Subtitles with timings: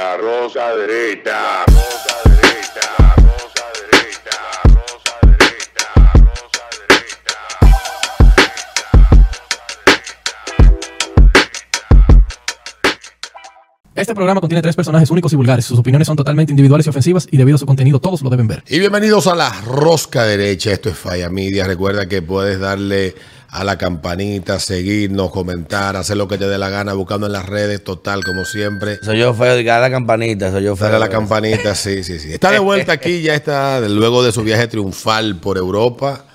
[0.00, 1.66] La rosa derecha.
[1.66, 2.86] Rosa derecha.
[3.18, 4.38] Rosa derecha.
[4.64, 5.86] Rosa derecha.
[6.24, 7.20] Rosa derecha.
[13.94, 15.66] Este programa contiene tres personajes únicos y vulgares.
[15.66, 18.48] Sus opiniones son totalmente individuales y ofensivas y debido a su contenido todos lo deben
[18.48, 18.64] ver.
[18.68, 20.72] Y bienvenidos a la rosca derecha.
[20.72, 21.66] Esto es Falla Media.
[21.66, 23.14] Recuerda que puedes darle
[23.52, 27.46] a la campanita, seguirnos, comentar, hacer lo que te dé la gana, buscando en las
[27.46, 28.98] redes, total, como siempre.
[29.02, 30.86] Soy yo feo, diga la campanita, soy yo feo.
[30.86, 32.32] Dale a la campanita, sí, sí, sí.
[32.32, 36.26] Está de vuelta aquí, ya está, luego de su viaje triunfal por Europa.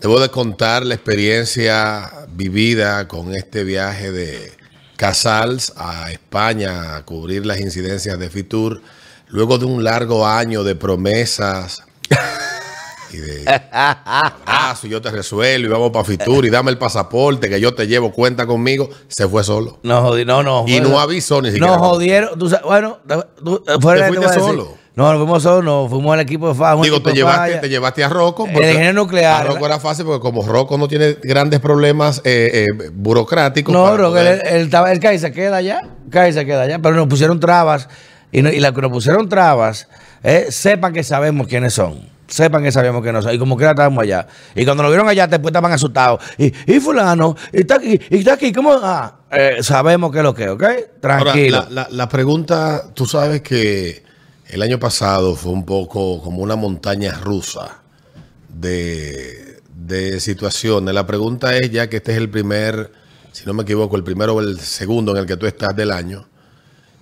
[0.00, 4.52] Debo de contar la experiencia vivida con este viaje de
[4.96, 8.82] Casals a España a cubrir las incidencias de Fitur,
[9.28, 11.84] luego de un largo año de promesas
[13.14, 17.48] y de abrazo, y yo te resuelvo y vamos para Fitur y dame el pasaporte
[17.48, 19.78] que yo te llevo, cuenta conmigo, se fue solo.
[19.82, 20.64] No, jodi- no, no.
[20.66, 21.66] Y no avisó ni siquiera.
[21.76, 22.38] Nos jodieron.
[22.38, 22.98] Tú bueno,
[23.44, 24.82] tú, fuera ¿Te fuiste solo?
[24.94, 28.04] No, nos fuimos solos, no, fuimos al equipo de un Digo, te llevaste, te llevaste
[28.04, 28.46] a Rocco.
[28.46, 29.40] El ingeniero nuclear.
[29.40, 33.72] A Rocco era fácil porque como Rocco no tiene grandes problemas eh, eh, burocráticos.
[33.72, 37.40] No, él, poder- él cae y se queda allá, se queda allá, pero nos pusieron
[37.40, 37.88] trabas
[38.30, 39.88] y, no- y la que nos pusieron trabas,
[40.22, 42.00] eh, sepan que sabemos quiénes son.
[42.32, 43.34] Sepan que sabemos quiénes son.
[43.34, 44.26] Y como que estábamos allá.
[44.54, 46.20] Y cuando nos vieron allá, después estaban asustados.
[46.38, 48.72] Y, y fulano, y está aquí, y está aquí, ¿cómo?
[48.82, 50.62] Ah, eh, sabemos que es lo que, ¿ok?
[50.62, 51.66] Ahora, Tranquilo.
[51.68, 54.02] la, la- la pregunta, tú sabes que
[54.48, 57.82] el año pasado fue un poco como una montaña rusa
[58.48, 60.94] de, de situaciones.
[60.94, 62.92] La pregunta es, ya que este es el primer,
[63.32, 65.90] si no me equivoco, el primero o el segundo en el que tú estás del
[65.90, 66.26] año,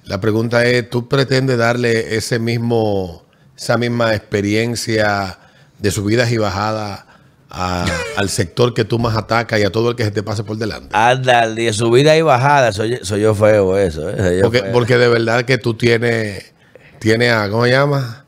[0.05, 3.25] la pregunta es, ¿tú pretendes darle ese mismo,
[3.61, 5.39] esa misma experiencia
[5.79, 7.05] de subidas y bajadas
[7.51, 7.85] a-
[8.17, 10.57] al sector que tú más atacas y a todo el que se te pase por
[10.57, 10.89] delante?
[10.97, 14.09] Anda, al día, subida y bajada, soy, soy yo feo eso.
[14.09, 14.15] ¿eh?
[14.17, 14.73] Soy yo Porque, feo.
[14.73, 16.53] porque de verdad que tú tienes,
[17.01, 18.25] tienes a, ¿cómo se llama?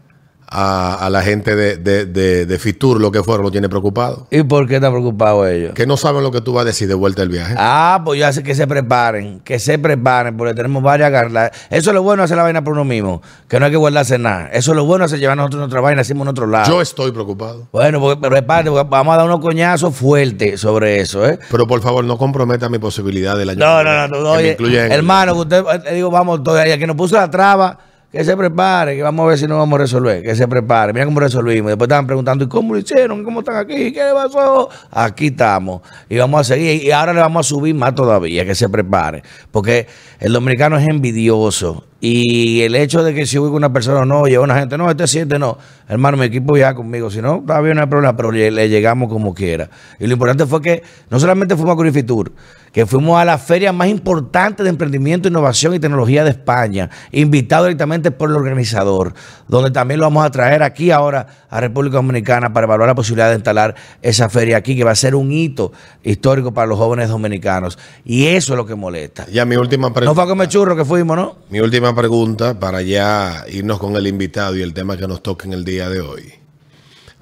[0.54, 4.26] A, a la gente de, de, de, de Fitur, lo que fueron, lo tiene preocupado.
[4.30, 5.72] ¿Y por qué están preocupados ellos?
[5.72, 7.54] Que no saben lo que tú vas a decir de vuelta del viaje.
[7.56, 11.52] Ah, pues ya sé que se preparen, que se preparen, porque tenemos varias garras.
[11.70, 14.18] Eso es lo bueno hacer la vaina por uno mismo, que no hay que guardarse
[14.18, 14.50] nada.
[14.52, 16.70] Eso es lo bueno hacer llevar nosotros nuestra vaina, hacemos en otro lado.
[16.70, 17.69] Yo estoy preocupado.
[17.72, 21.38] bueno, pues prepárate, porque vamos a dar unos coñazos fuertes sobre eso, ¿eh?
[21.50, 24.78] Pero por favor, no comprometa mi posibilidad del año No, no, no, no, me oye,
[24.92, 27.78] hermano, que usted, eh, digo, vamos, todavía, que nos puso la traba,
[28.12, 30.92] que se prepare, que vamos a ver si nos vamos a resolver, que se prepare.
[30.92, 31.70] Mira cómo resolvimos.
[31.70, 33.24] Después estaban preguntando, ¿y cómo lo hicieron?
[33.24, 33.90] ¿Cómo están aquí?
[33.90, 34.68] ¿Qué le pasó?
[34.90, 35.80] Aquí estamos.
[36.10, 36.82] Y vamos a seguir.
[36.82, 39.22] Y ahora le vamos a subir más todavía, que se prepare.
[39.50, 39.86] Porque
[40.20, 41.84] el dominicano es envidioso.
[42.04, 44.90] Y el hecho de que si hubo una persona o no, lleva una gente, no,
[44.90, 45.56] este siente, no.
[45.88, 47.10] Hermano, mi equipo ya conmigo.
[47.12, 49.70] Si no, todavía no hay problema, pero le, le llegamos como quiera.
[50.00, 52.32] Y lo importante fue que no solamente fuimos a Curifitur,
[52.72, 57.66] que fuimos a la feria más importante de emprendimiento, innovación y tecnología de España, invitado
[57.66, 59.14] directamente por el organizador,
[59.46, 63.28] donde también lo vamos a traer aquí ahora a República Dominicana para evaluar la posibilidad
[63.28, 65.70] de instalar esa feria aquí, que va a ser un hito
[66.02, 67.78] histórico para los jóvenes dominicanos.
[68.04, 69.26] Y eso es lo que molesta.
[69.30, 70.14] Ya mi última No pregunta.
[70.14, 71.36] fue a comer churro que fuimos, ¿no?
[71.50, 75.47] Mi última pregunta para ya irnos con el invitado y el tema que nos toca
[75.47, 76.32] en el día de hoy.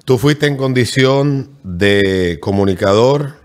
[0.05, 3.35] Tú fuiste en condición de comunicador,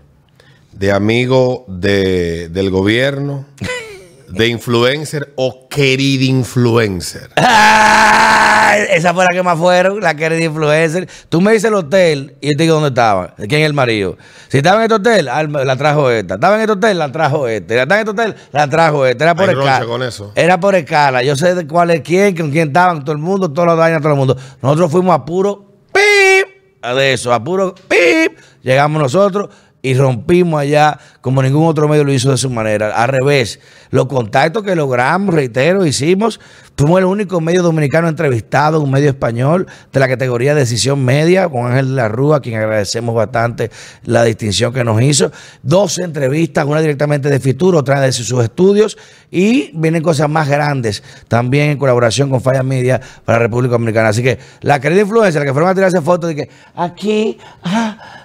[0.73, 3.45] de amigo de- del gobierno,
[4.27, 7.29] de influencer o querido influencer.
[7.35, 8.83] ¡Ay!
[8.91, 11.07] Esa fue la que más fueron, la que era de influencer.
[11.29, 14.17] Tú me dices el hotel y yo te digo dónde estaba, quién es el marido.
[14.49, 16.35] Si estaba en este hotel, ah, la trajo esta.
[16.35, 17.79] Estaba en este hotel, la trajo este.
[17.81, 19.23] Estaba en este hotel, la trajo esta.
[19.23, 19.85] Era por Hay escala.
[19.85, 20.31] con eso.
[20.35, 21.23] Era por escala.
[21.23, 24.01] Yo sé de cuál es quién, con quién estaban, todo el mundo, todos los daños,
[24.01, 24.37] todo el mundo.
[24.61, 26.47] Nosotros fuimos a puro pip
[26.95, 28.37] de eso, a puro pip.
[28.61, 29.49] Llegamos nosotros
[29.87, 32.93] y rompimos allá como ningún otro medio lo hizo de su manera.
[32.93, 33.59] Al revés,
[33.89, 36.41] los contactos que logramos, reitero, hicimos,
[36.75, 41.47] fuimos el único medio dominicano entrevistado, un medio español de la categoría de decisión media,
[41.47, 43.71] con Ángel de la Rúa, a quien agradecemos bastante
[44.03, 45.31] la distinción que nos hizo.
[45.63, 48.97] 12 entrevistas, una directamente de Fitur, otra de sus estudios,
[49.31, 54.09] y vienen cosas más grandes también en colaboración con Falla Media para la República Dominicana.
[54.09, 58.16] Así que la querida influencia, la que fueron a tirarse fotos de que aquí, ah,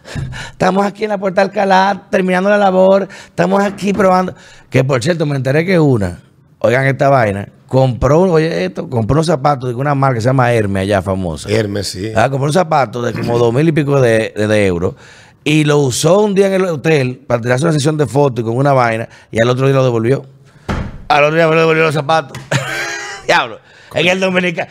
[0.50, 4.34] estamos aquí en la Puerta Alcalá, terminando la labor, estamos aquí probando.
[4.70, 6.20] Que por cierto, me enteré que una,
[6.58, 10.52] oigan esta vaina, compró, oye esto, compró unos zapatos de una marca que se llama
[10.52, 11.48] Hermes, allá famosa.
[11.50, 12.12] Hermes, sí.
[12.14, 14.94] Ah, compró un zapato de como dos mil y pico de, de- de euros.
[15.44, 18.46] Y lo usó un día en el hotel para tirarse una sesión de fotos y
[18.46, 19.08] con una vaina.
[19.32, 20.24] Y al otro día lo devolvió.
[21.08, 22.38] Al otro día me lo devolvió los zapatos.
[23.26, 23.58] Diablo.
[23.94, 24.70] En el dominicano.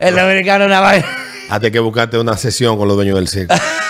[0.00, 1.06] El dominicano es una vaina.
[1.48, 3.54] Hasta que buscarte una sesión con los dueños del circo.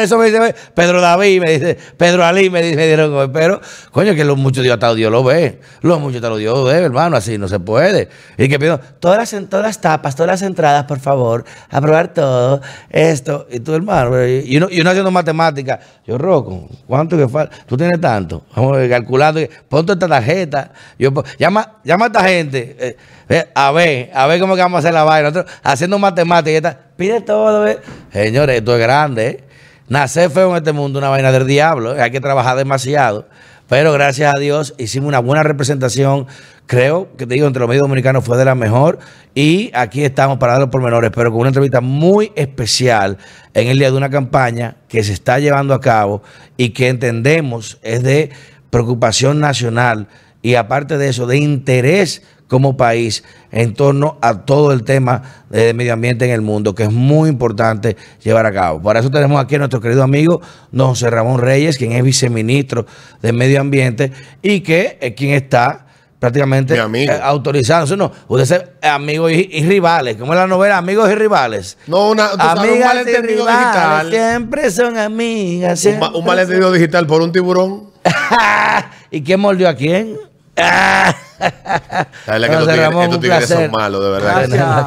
[0.00, 3.32] Eso me dice Pedro David, me dice Pedro Ali, me, dice, me dieron.
[3.32, 3.60] Pero,
[3.90, 5.60] coño, que los muchos Dios Dios lo ve.
[5.80, 7.16] Los muchos Dios lo ve, hermano.
[7.16, 8.08] Así no se puede.
[8.36, 11.44] Y que pido todas las, todas las tapas, todas las entradas, por favor.
[11.70, 12.60] Aprobar todo.
[12.90, 13.46] Esto.
[13.50, 14.24] Y tú, hermano.
[14.26, 15.80] Y uno, y uno haciendo matemáticas.
[16.06, 17.56] Yo, Rocco, ¿cuánto que falta?
[17.66, 18.44] Tú tienes tanto.
[18.54, 19.40] Vamos a calculando.
[19.68, 20.70] Ponte esta tarjeta.
[20.98, 22.96] Yo, llama, llama a esta gente.
[23.28, 25.30] eh, a ver, a ver cómo vamos a hacer la vaina.
[25.30, 26.52] Nosotros haciendo matemáticas.
[26.52, 27.66] y esta, pide todo.
[28.12, 29.26] Señores, esto es grande.
[29.26, 29.44] ¿eh?
[29.88, 31.96] Nacer feo en este mundo una vaina del diablo.
[31.96, 32.02] ¿eh?
[32.02, 33.28] Hay que trabajar demasiado.
[33.68, 36.26] Pero gracias a Dios hicimos una buena representación.
[36.66, 38.98] Creo que te digo, entre los medios dominicanos fue de la mejor.
[39.34, 43.18] Y aquí estamos para dar los pormenores, pero con una entrevista muy especial
[43.52, 46.22] en el día de una campaña que se está llevando a cabo
[46.56, 48.30] y que entendemos es de
[48.70, 50.08] preocupación nacional
[50.44, 55.72] y aparte de eso, de interés como país en torno a todo el tema de
[55.74, 58.80] medio ambiente en el mundo, que es muy importante llevar a cabo.
[58.82, 62.86] Por eso tenemos aquí a nuestro querido amigo don José Ramón Reyes, quien es viceministro
[63.22, 64.12] de Medio Ambiente
[64.42, 65.86] y que es quien está
[66.18, 67.96] prácticamente eh, autorizando.
[67.96, 71.76] No, usted es amigo y, y rivales, como es la novela Amigos y Rivales.
[71.86, 74.10] No, una, tú sabes, un Amigas y rivales, digital.
[74.10, 75.84] siempre son amigas.
[75.86, 77.90] Un, ma- un malentendido digital por un tiburón.
[79.10, 80.16] ¿Y quién mordió a quién?
[80.56, 81.14] Ah.
[82.26, 83.70] Dale, que José estos tigres- Ramón, estos un tigres son placer.
[83.70, 84.42] malos, de verdad.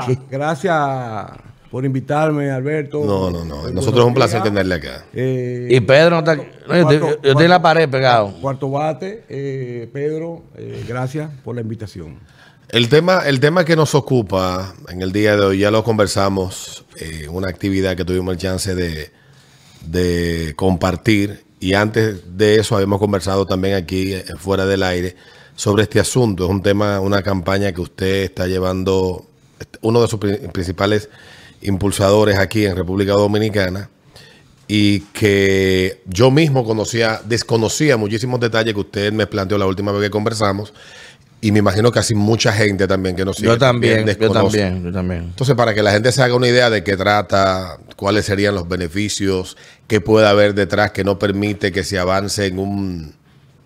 [0.05, 0.75] tenerlo Gracias,
[1.69, 3.03] por invitarme, Alberto.
[3.03, 3.69] No, no, no.
[3.69, 5.03] Nosotros es un placer tenerle acá.
[5.13, 6.35] Eh, Y Pedro no está.
[6.35, 8.33] No, yo, estoy en la pared pegado.
[8.41, 12.19] Cuarto bate, eh, Pedro, eh, gracias por la invitación.
[12.69, 16.85] El tema, el tema que nos ocupa en el día de hoy, ya lo conversamos,
[16.99, 19.09] eh, una actividad que tuvimos el chance de,
[19.85, 25.15] de compartir y antes de eso habíamos conversado también aquí eh, fuera del aire
[25.57, 26.45] sobre este asunto.
[26.45, 29.25] Es un tema, una campaña que usted está llevando,
[29.81, 31.09] uno de sus pri- principales
[31.61, 33.89] impulsadores aquí en República Dominicana
[34.67, 40.03] y que yo mismo conocía, desconocía muchísimos detalles que usted me planteó la última vez
[40.03, 40.73] que conversamos
[41.41, 44.83] y me imagino que así mucha gente también que nos sigue Yo también, yo también,
[44.83, 45.23] yo también.
[45.23, 48.67] Entonces, para que la gente se haga una idea de qué trata, cuáles serían los
[48.67, 49.55] beneficios,
[49.87, 53.13] qué puede haber detrás que no permite que se avance en un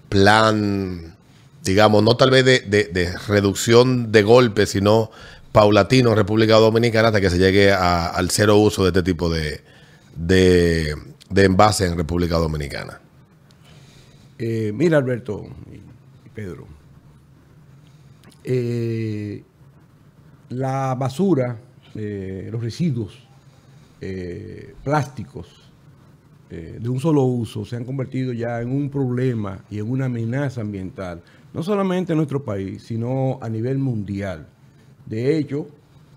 [0.10, 1.16] plan,
[1.64, 5.12] digamos, no tal vez de, reducción de golpes, sino
[5.52, 9.30] paulatino en República Dominicana hasta que se llegue a- al cero uso de este tipo
[9.30, 9.62] de,
[10.16, 10.96] de,
[11.36, 13.00] envases en República Dominicana.
[14.40, 16.66] Eh, mira, Alberto y, Pedro,
[18.44, 19.44] eh,
[20.50, 21.58] la basura,
[21.96, 23.28] eh, los residuos
[24.84, 25.48] plásticos
[26.50, 30.62] de un solo uso se han convertido ya en un problema y en una amenaza
[30.62, 31.22] ambiental,
[31.54, 34.48] no solamente en nuestro país, sino a nivel mundial.
[35.06, 35.68] De hecho,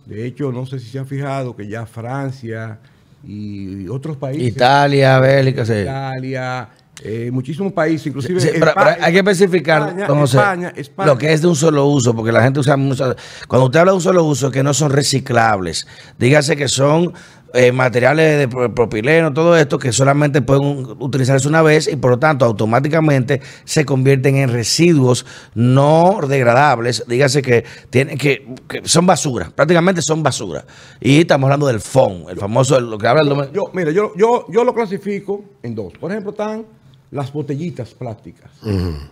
[0.06, 2.78] de hecho, no sé si se han fijado que ya Francia
[3.26, 5.72] y otros países Italia, Bélgica, sí.
[5.80, 6.68] Italia,
[7.02, 11.06] eh, muchísimos países, inclusive Sí, pero, Espa- pero hay que especificar España, José, España, España.
[11.12, 13.16] lo que es de un solo uso, porque la gente usa mucho.
[13.48, 15.86] Cuando usted habla de un solo uso, que no son reciclables,
[16.18, 17.12] dígase que son
[17.54, 22.10] eh, materiales de pro- propileno, todo esto que solamente pueden utilizarse una vez y por
[22.10, 25.24] lo tanto automáticamente se convierten en residuos
[25.54, 30.64] no degradables, dígase que tienen que, que son basura, prácticamente son basura.
[31.00, 34.46] Y estamos hablando del FON, el famoso, lo que habla el Yo, mira, yo, yo,
[34.50, 35.92] yo lo clasifico en dos.
[35.94, 36.66] Por ejemplo, están
[37.10, 38.50] las botellitas plásticas.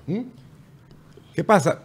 [0.07, 0.19] ¿Mm?
[1.35, 1.79] ¿Qué pasa?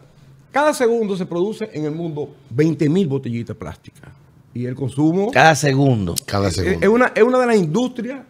[0.52, 4.10] Cada segundo se produce en el mundo 20 mil botellitas plásticas.
[4.58, 6.16] Y el consumo cada segundo.
[6.26, 6.80] Cada es, segundo.
[6.82, 8.22] es una, es una de las industrias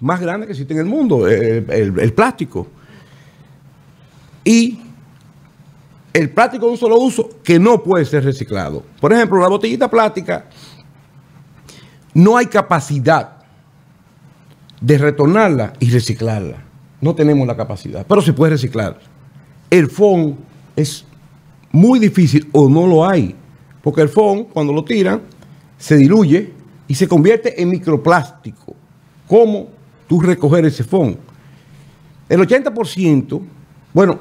[0.00, 2.68] más grandes que existe en el mundo, el, el- el plástico.
[4.44, 4.78] Y
[6.12, 8.84] el plástico de un solo uso que no puede ser reciclado.
[9.00, 10.44] Por ejemplo, la botellita plástica
[12.14, 13.38] no hay capacidad
[14.80, 16.58] de retornarla y reciclarla.
[17.00, 19.00] No tenemos la capacidad, pero se puede reciclar.
[19.70, 20.36] El FON
[20.76, 21.04] es
[21.72, 23.34] muy difícil o no lo hay,
[23.82, 25.22] porque el FON cuando lo tiran
[25.82, 26.52] se diluye
[26.86, 28.76] y se convierte en microplástico.
[29.26, 29.66] ¿Cómo
[30.06, 31.16] tú recoger ese FON?
[32.28, 33.40] El 80%,
[33.92, 34.16] bueno,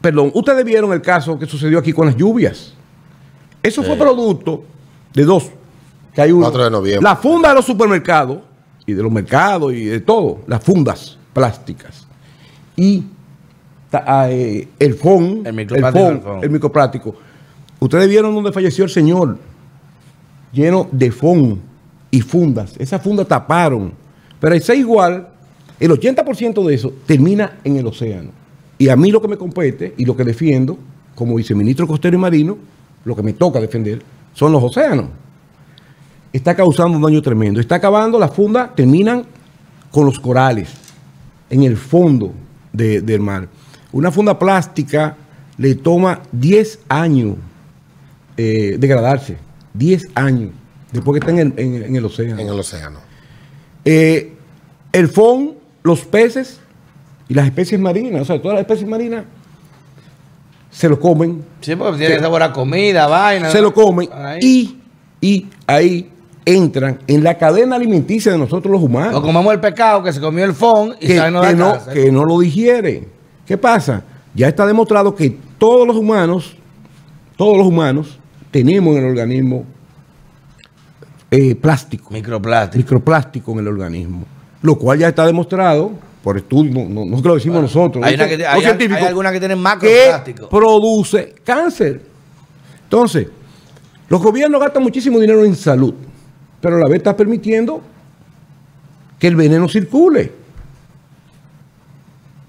[0.00, 2.72] perdón, ustedes vieron el caso que sucedió aquí con las lluvias.
[3.62, 4.64] Eso fue producto
[5.12, 5.50] de dos.
[6.14, 6.46] Que hay uno.
[6.46, 7.02] 4 de noviembre.
[7.04, 8.38] La funda de los supermercados
[8.86, 12.06] y de los mercados y de todo, las fundas plásticas.
[12.74, 13.04] Y
[13.90, 16.40] ta- ah, eh, el FON, El FON.
[16.42, 17.14] el microplástico.
[17.80, 19.38] Ustedes vieron donde falleció el señor,
[20.52, 21.60] lleno de FON
[22.10, 22.74] y fundas.
[22.78, 23.92] Esas fundas taparon.
[24.40, 25.28] Pero ese igual,
[25.80, 28.30] el 80% de eso termina en el océano.
[28.78, 30.76] Y a mí lo que me compete y lo que defiendo,
[31.14, 32.58] como viceministro costero y marino,
[33.04, 34.02] lo que me toca defender,
[34.34, 35.06] son los océanos
[36.32, 37.60] está causando un daño tremendo.
[37.60, 39.24] Está acabando, las fundas terminan
[39.90, 40.70] con los corales
[41.50, 42.32] en el fondo
[42.72, 43.48] de- del mar.
[43.92, 45.14] Una funda plástica
[45.58, 47.36] le toma 10 años
[48.38, 49.36] eh, degradarse.
[49.74, 50.50] 10 años
[50.92, 52.40] después que está en el, en- en el océano.
[52.40, 52.98] En el océano.
[53.84, 54.32] Eh,
[54.92, 56.60] el fon, los peces
[57.28, 59.24] y las especies marinas, o sea, todas las especies marinas
[60.70, 63.50] se lo comen, Sí, porque tiene sabor a comida, vaina.
[63.50, 64.38] se lo comen Ahí.
[65.20, 66.10] y, y ahí
[66.44, 69.14] entran en la cadena alimenticia de nosotros los humanos.
[69.16, 72.10] O comemos el pescado que se comió el fon y que, no que no, que
[72.12, 73.06] no lo digiere.
[73.46, 74.02] ¿Qué pasa?
[74.34, 76.56] Ya está demostrado que todos los humanos,
[77.36, 78.18] todos los humanos,
[78.52, 79.64] tenemos en el organismo
[81.30, 82.78] eh, plástico, Microplástico.
[82.78, 84.24] microplástico en el organismo,
[84.60, 85.90] lo cual ya está demostrado
[86.22, 88.64] por estudios, no, no, que lo decimos nosotros, Hay, que, hay,
[89.04, 90.48] algunas que tienen que macroplástico.
[90.48, 92.02] produce cáncer.
[92.84, 93.26] Entonces,
[94.08, 95.94] los gobiernos gastan muchísimo dinero en salud,
[96.60, 97.80] pero a la vez está permitiendo
[99.18, 100.30] que el veneno circule.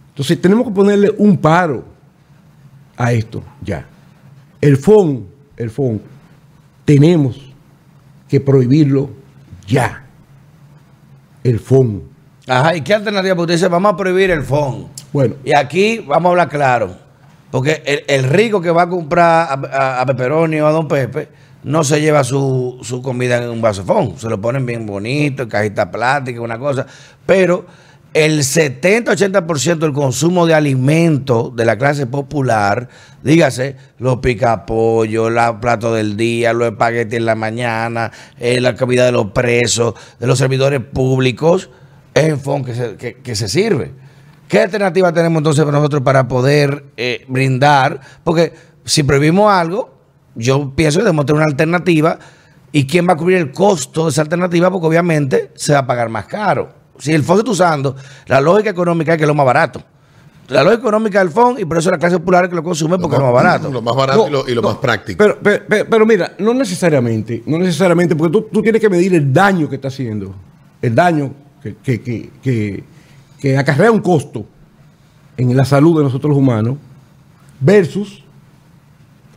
[0.09, 1.85] Entonces, tenemos que ponerle un paro
[2.97, 3.87] a esto ya.
[4.61, 5.32] El FON,
[5.63, 6.01] el FON,
[6.85, 7.53] tenemos
[8.27, 9.09] que prohibirlo
[9.67, 10.05] ya.
[11.43, 12.03] El FON.
[12.47, 13.35] Ajá, ¿y qué alternativa?
[13.35, 14.87] Porque usted dice, vamos a prohibir el fon.
[15.13, 16.95] Bueno, Y aquí vamos a hablar claro.
[17.51, 20.87] Porque el, el rico que va a comprar a, a, a Pepperoni o a Don
[20.87, 21.29] Pepe
[21.63, 24.17] no se lleva su, su comida en un vaso de fon.
[24.17, 26.85] Se lo ponen bien bonito, en cajita plástica, una cosa.
[27.25, 27.65] Pero
[28.13, 32.87] el 70-80% del consumo de alimentos de la clase popular,
[33.23, 39.05] dígase, los picapollos, los platos del día, los espaguetis en la mañana, eh, la comida
[39.05, 41.71] de los presos, de los servidores públicos,
[42.13, 43.91] es en fon que se, sirve.
[44.47, 47.99] ¿Qué alternativa tenemos entonces nosotros para poder eh, brindar?
[48.23, 48.53] Porque
[48.85, 49.97] si prohibimos algo,
[50.35, 52.19] yo pienso que debemos tener una alternativa.
[52.71, 54.69] ¿Y quién va a cubrir el costo de esa alternativa?
[54.69, 56.82] Porque obviamente se va a pagar más caro.
[56.99, 57.95] Si el fondo está usando,
[58.27, 59.81] la lógica económica es que es lo más barato.
[60.49, 62.97] La lógica económica del fondo, y por eso la clase popular es que lo consume
[62.99, 63.71] porque es lo más barato.
[63.71, 65.17] Lo más barato y lo, y lo no, más práctico.
[65.17, 69.13] Pero, pero, pero- pero mira, no necesariamente, no necesariamente, porque tú, tú tienes que medir
[69.15, 70.35] el daño que está haciendo,
[70.81, 72.83] el daño que, que, que, que-
[73.39, 74.45] que acarrea un costo
[75.37, 76.75] en la salud de nosotros los humanos,
[77.59, 78.23] versus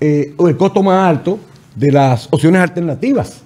[0.01, 1.39] eh, el costo más alto
[1.75, 3.43] de las opciones alternativas.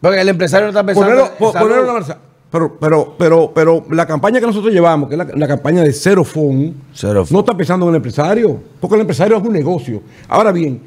[0.00, 2.18] Porque el empresario no está pensando Ponerlo, en ponerlo en la balanza.
[2.52, 5.90] Pero, pero, pero, pero la campaña que nosotros llevamos, que es la, la campaña de
[5.90, 7.32] Cero Cero Fon.
[7.32, 10.02] no está pensando en el empresario, porque el empresario es un negocio.
[10.28, 10.82] Ahora bien,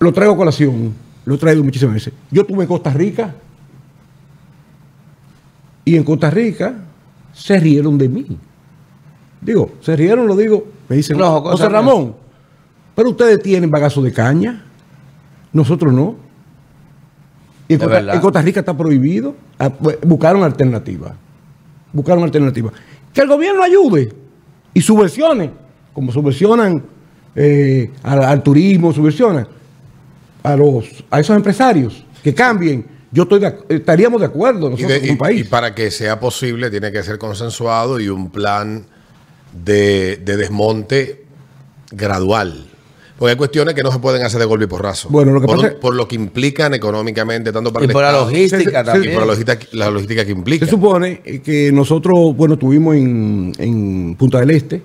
[0.00, 0.92] lo traigo a colación,
[1.24, 2.12] lo he traído muchísimas veces.
[2.28, 3.32] Yo estuve en Costa Rica
[5.84, 6.74] y en Costa Rica
[7.32, 8.26] se rieron de mí.
[9.40, 12.16] Digo, se rieron, lo digo, me dicen, No, José Ramón,
[12.96, 14.64] pero ustedes tienen bagazo de caña,
[15.52, 16.16] nosotros no.
[17.72, 18.14] Y en, Costa, verdad.
[18.14, 19.34] en Costa Rica está prohibido.
[19.58, 21.12] Ah, pues, Buscaron alternativas.
[21.92, 22.72] Buscaron alternativas.
[23.12, 24.12] Que el gobierno ayude
[24.74, 25.50] y subversione,
[25.92, 26.82] como subvencionan
[27.34, 29.46] eh, al, al turismo, subvencionan
[30.42, 32.86] a, los, a esos empresarios que cambien.
[33.10, 35.40] Yo estoy de estaríamos de acuerdo Y, nosotros de- y- país.
[35.42, 38.86] y para que sea posible tiene que ser consensuado y un plan
[39.52, 41.26] de, de desmonte
[41.90, 42.66] gradual.
[43.22, 45.08] Porque hay cuestiones que no se pueden hacer de golpe y porrazo.
[45.08, 48.02] Bueno, lo que por, pasa por lo que implican económicamente, tanto para Y el por
[48.02, 49.12] la logística Se- también.
[49.12, 50.64] y por la logística, la logística que implica.
[50.66, 54.82] Se supone que nosotros, bueno, estuvimos en, en Punta del Este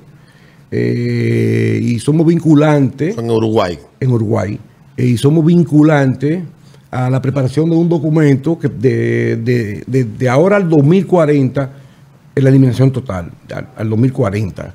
[0.70, 3.80] eh, y somos vinculantes en Uruguay.
[4.00, 4.60] en Uruguay
[4.98, 6.44] eh, y somos vinculantes
[6.92, 11.72] a la preparación de un documento que de, de- de- de ahora al 2040
[12.36, 14.74] es la eliminación total, al, al 2040.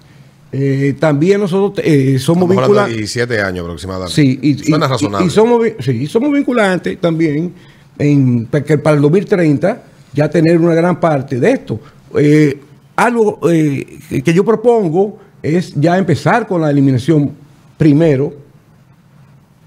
[0.54, 2.94] Eh, también nosotros eh, somos vinculantes.
[2.96, 4.14] 17 años aproximadamente.
[4.14, 5.26] Sí, y, Suena y- razonable.
[5.26, 7.54] y somos, sí, somos vinculantes también
[7.98, 9.82] en que para el 2030
[10.12, 11.80] ya tener una gran parte de esto.
[12.18, 12.58] Eh,
[12.96, 17.32] algo que- yo propongo es ya empezar con la eliminación
[17.78, 18.34] primero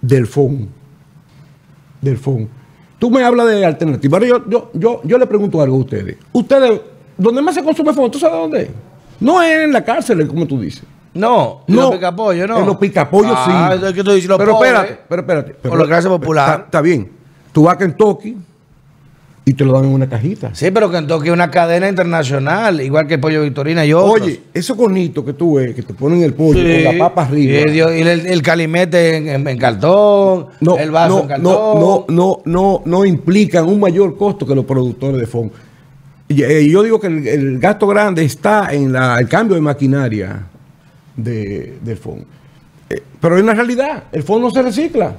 [0.01, 0.69] del FON.
[1.99, 2.47] Del FON.
[2.99, 4.13] Tú me hablas de alternativas.
[4.21, 6.17] Ahora yo, yo, yo, yo le pregunto algo a ustedes.
[6.31, 6.79] Ustedes,
[7.17, 8.11] ¿dónde más se consume FON?
[8.11, 8.69] ¿Tú sabes dónde?
[9.19, 10.83] No es en la cárcel, como tú dices.
[11.13, 12.59] No, No, los picapollos, no.
[12.59, 13.85] En los picapollos ah, sí.
[13.85, 15.55] es que tú dices los pero espérate, pero espérate.
[15.61, 16.63] Pero, Por la clase popular.
[16.65, 17.09] Está, bien.
[17.53, 18.35] Tú vas a Kentucky
[19.45, 20.53] y te lo dan en una cajita.
[20.53, 24.23] Sí, pero Kentucky es una cadena internacional, igual que el Pollo Victorina y otros.
[24.23, 26.83] Oye, esos conitos que tú ves, que te ponen el pollo Sí.
[26.83, 27.71] con la papa arriba.
[27.71, 31.43] Y, el, el calimete en, en- en cartón, no, el vaso no, en cartón.
[31.43, 35.49] no, no, no, no, no implican un mayor costo que los productores de FON.
[36.27, 39.61] Y, eh, yo digo que el, el gasto grande está en la- el cambio de
[39.61, 40.43] maquinaria
[41.15, 42.25] de, del FON.
[42.89, 45.15] Eh, pero en la realidad, el FON no se recicla.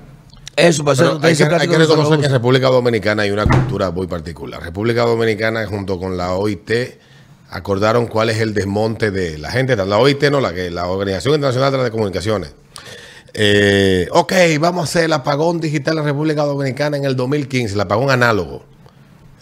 [0.56, 2.32] Eso, pues Pero eso te hay, que, hay reconocer que en.
[2.32, 4.62] República Dominicana hay una cultura muy particular.
[4.62, 6.70] República Dominicana junto con la OIT
[7.50, 9.76] acordaron cuál es el desmonte de la gente.
[9.76, 12.54] La OIT no, la que la Organización Internacional de las Comunicaciones.
[13.34, 17.80] Eh, ok, vamos a hacer el apagón digital en República Dominicana en el 2015, el
[17.80, 18.64] apagón análogo.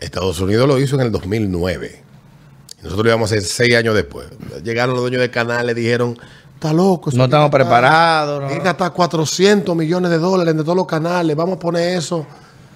[0.01, 2.03] Estados Unidos lo hizo en el 2009.
[2.79, 4.29] Y nosotros lo íbamos a hacer seis años después.
[4.63, 6.19] Llegaron los dueños de canales, dijeron,
[6.55, 7.11] está loco.
[7.13, 8.43] No estamos preparados.
[8.43, 11.37] no, hay que gastar 400 millones de dólares de todos los canales.
[11.37, 12.27] Vamos a poner eso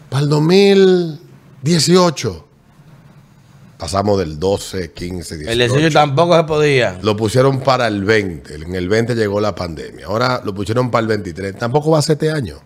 [0.08, 2.44] para el 2018.
[3.78, 5.52] Pasamos del 12, 15, 18.
[5.52, 6.98] El 18 tampoco se podía.
[7.00, 8.56] Lo pusieron para el 20.
[8.56, 10.06] En el 20 llegó la pandemia.
[10.06, 11.56] Ahora lo pusieron para el 23.
[11.56, 12.56] Tampoco va a ser este año.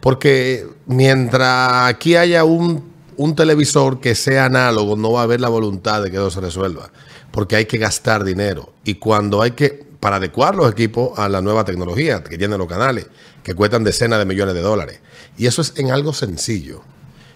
[0.00, 5.48] Porque mientras aquí haya un, un televisor que sea análogo, no va a haber la
[5.48, 6.90] voluntad de que eso se resuelva.
[7.30, 8.72] Porque hay que gastar dinero.
[8.84, 12.68] Y cuando hay que, para adecuar los equipos a la nueva tecnología que tienen los
[12.68, 13.06] canales,
[13.42, 15.00] que cuestan decenas de millones de dólares.
[15.36, 16.82] Y eso es en algo sencillo.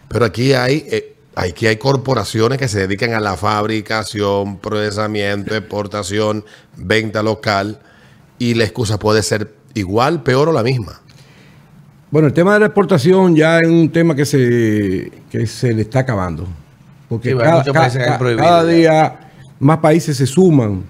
[0.09, 6.45] Pero aquí hay, eh, aquí hay corporaciones que se dedican a la fabricación, procesamiento, exportación,
[6.77, 7.81] venta local.
[8.39, 11.03] Y la excusa puede ser igual, peor o la misma.
[12.11, 15.83] Bueno, el tema de la exportación ya es un tema que se, que se le
[15.83, 16.47] está acabando.
[17.09, 18.65] Porque Sí, cada, cada ya.
[18.65, 19.21] día
[19.61, 20.83] más países se suman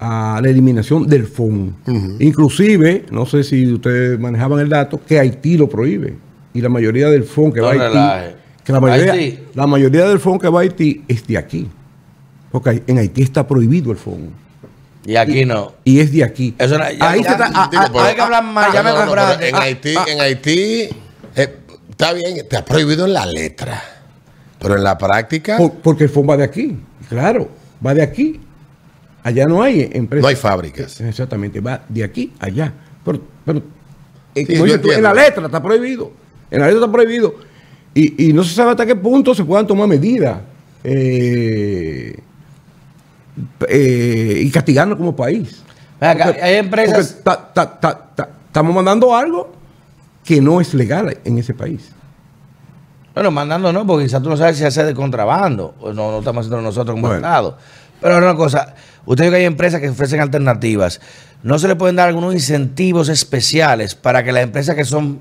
[0.00, 1.74] a la eliminación del FON.
[2.18, 6.14] Inclusive, no sé si ustedes manejaban el dato, que Haití lo prohíbe.
[6.54, 9.38] Y la mayoría del FON que No va a Haití, que la mayoría, Haití.
[9.54, 11.68] la mayoría del FON que va a Haití es de aquí.
[12.50, 14.30] Porque en Haití está prohibido el FON.
[15.04, 15.72] Y aquí no.
[15.84, 16.54] Y es de aquí.
[16.58, 18.82] Eso no- ya- Ahí ya- se tra- ah, Digo, ah, hay que hablar más, ya
[18.82, 20.88] me no, en Ah, Haití, en Haití
[21.34, 21.56] eh,
[21.90, 23.82] está bien, está prohibido en la letra.
[24.60, 26.76] Pero en la práctica Por- porque el FON va de aquí,
[27.08, 27.48] claro,
[27.84, 28.40] va de aquí.
[29.24, 30.22] Allá no hay empresas.
[30.22, 31.00] no hay fábricas.
[31.00, 32.72] Exactamente, va de aquí allá.
[33.04, 33.58] Pero, pero
[34.34, 36.12] eh, Sí, como yo dices tú, en la letra está prohibido.
[36.50, 37.34] En la letra está prohibido.
[37.94, 40.38] Y, y no se sabe hasta qué punto se puedan tomar medidas
[40.84, 42.18] eh,
[43.68, 45.62] eh, y castigarnos como país.
[46.00, 47.12] Ven acá, Porque- hay empresas.
[47.12, 49.52] porque ta- ta- ta- ta- estamos mandando algo
[50.24, 51.90] que no es legal en ese país.
[53.14, 55.74] Bueno, mandando no, porque quizás tú no sabes si hace de contrabando.
[55.80, 57.16] O no, no estamos haciendo nosotros como Bueno.
[57.26, 57.58] Estado.
[58.00, 61.00] Pero una cosa, usted que hay empresas que ofrecen alternativas.
[61.42, 65.20] ¿No se le pueden dar algunos incentivos especiales para que las empresas que son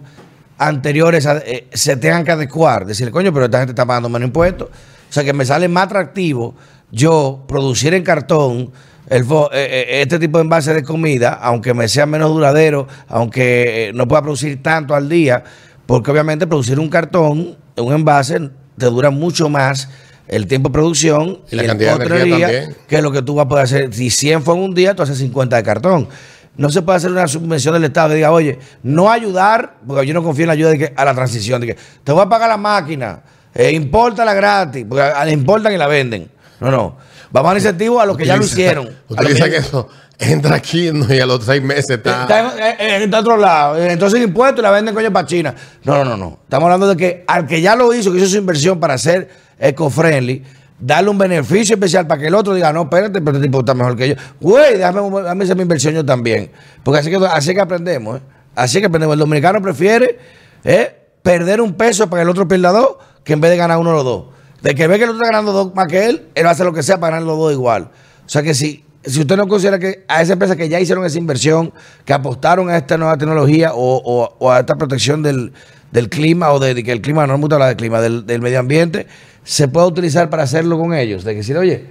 [0.58, 2.86] anteriores a- eh, se tengan que adecuar?
[2.86, 4.70] Decir, coño, pero esta gente está pagando menos impuestos.
[4.70, 6.56] O sea, que me sale más atractivo
[6.92, 8.72] yo producir en cartón
[9.10, 13.90] el eh, eh, este tipo de envase de comida, aunque me sea menos duradero, aunque
[13.90, 15.44] eh, no pueda producir tanto al día,
[15.86, 19.90] porque obviamente producir un cartón, un envase, te dura mucho más
[20.28, 22.76] el tiempo de producción Y la el cantidad de potrería también.
[22.88, 23.94] que lo que tú vas a poder hacer.
[23.94, 26.08] Si 100 fue en un día, tú haces 50 de cartón.
[26.56, 30.14] No se puede hacer una subvención del Estado que diga, oye, no ayudar, porque yo
[30.14, 32.30] no confío en la ayuda de que, a la transición, de que te voy a
[32.30, 33.22] pagar la máquina,
[33.54, 36.30] eh, importala gratis, porque a- le importan y la venden.
[36.62, 36.96] No, no.
[37.32, 38.88] Vamos a dar incentivo a los que ya lo hicieron.
[38.88, 41.12] A los Utiliza que- eso entra aquí ¿no?
[41.14, 42.22] y a los seis meses está.
[42.22, 42.40] Está
[42.80, 43.78] en, en- en otro lado.
[43.84, 45.54] Entonces impuestos y la venden coño para China.
[45.84, 46.40] No, no, no, no.
[46.44, 49.30] Estamos hablando de que al que ya lo hizo, que hizo su inversión para ser
[49.60, 50.44] eco-friendly,
[50.80, 53.74] darle un beneficio especial para que el otro diga, no, espérate, pero este tipo está
[53.74, 54.16] mejor que yo.
[54.40, 56.52] Güey, déjame, déjame hacer mi inversión yo también.
[56.84, 58.22] Porque así que, así que aprendemos, ¿eh?
[58.56, 59.14] Así que aprendemos.
[59.14, 60.20] El dominicano prefiere
[60.64, 60.96] ¿eh?
[61.24, 63.92] perder un peso para que el otro pierda dos, que en vez de ganar uno
[63.92, 64.26] o los dos.
[64.62, 66.74] De que ve que el otro está ganando dos más que él, él hacer lo
[66.74, 67.90] que sea para ganar los dos igual.
[68.26, 71.04] O sea que si, si usted no considera que a esas empresas que ya hicieron
[71.06, 71.74] esa inversión,
[72.06, 75.52] que apostaron a esta nueva tecnología o, o- a esta protección del,
[75.92, 78.42] del clima o de, que el clima, no me gusta hablar del clima, del, del
[78.42, 79.08] medio ambiente,
[79.44, 81.24] se puede utilizar para hacerlo con ellos.
[81.24, 81.88] De que decir, oye,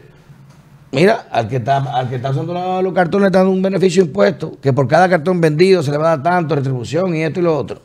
[0.92, 3.62] mira, al que está, al que está usando los, los cartones le está dando un
[3.62, 7.24] beneficio impuesto, que por cada cartón vendido se le va a dar tanto, retribución y
[7.24, 7.82] esto y lo otro.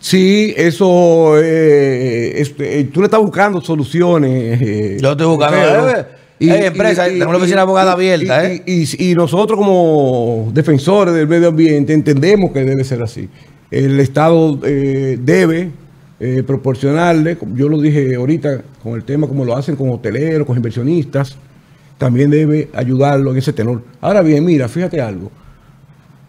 [0.00, 4.60] Sí, eso, eh, este, eh, tú le estás buscando soluciones.
[4.62, 5.56] eh, Yo estoy buscando,
[5.90, 6.06] eh,
[6.40, 8.62] eh, empresa, tenemos la oficina abogada abierta, y- eh.
[8.98, 13.28] Y, y nosotros como defensores del medio ambiente entendemos que debe ser así.
[13.70, 15.70] El Estado eh, debe
[16.18, 20.56] eh, proporcionarle, yo lo dije ahorita con el tema como lo hacen con hoteleros, con
[20.56, 21.36] inversionistas,
[21.98, 23.82] también debe ayudarlo en ese tenor.
[24.00, 25.30] Ahora bien, mira, fíjate algo.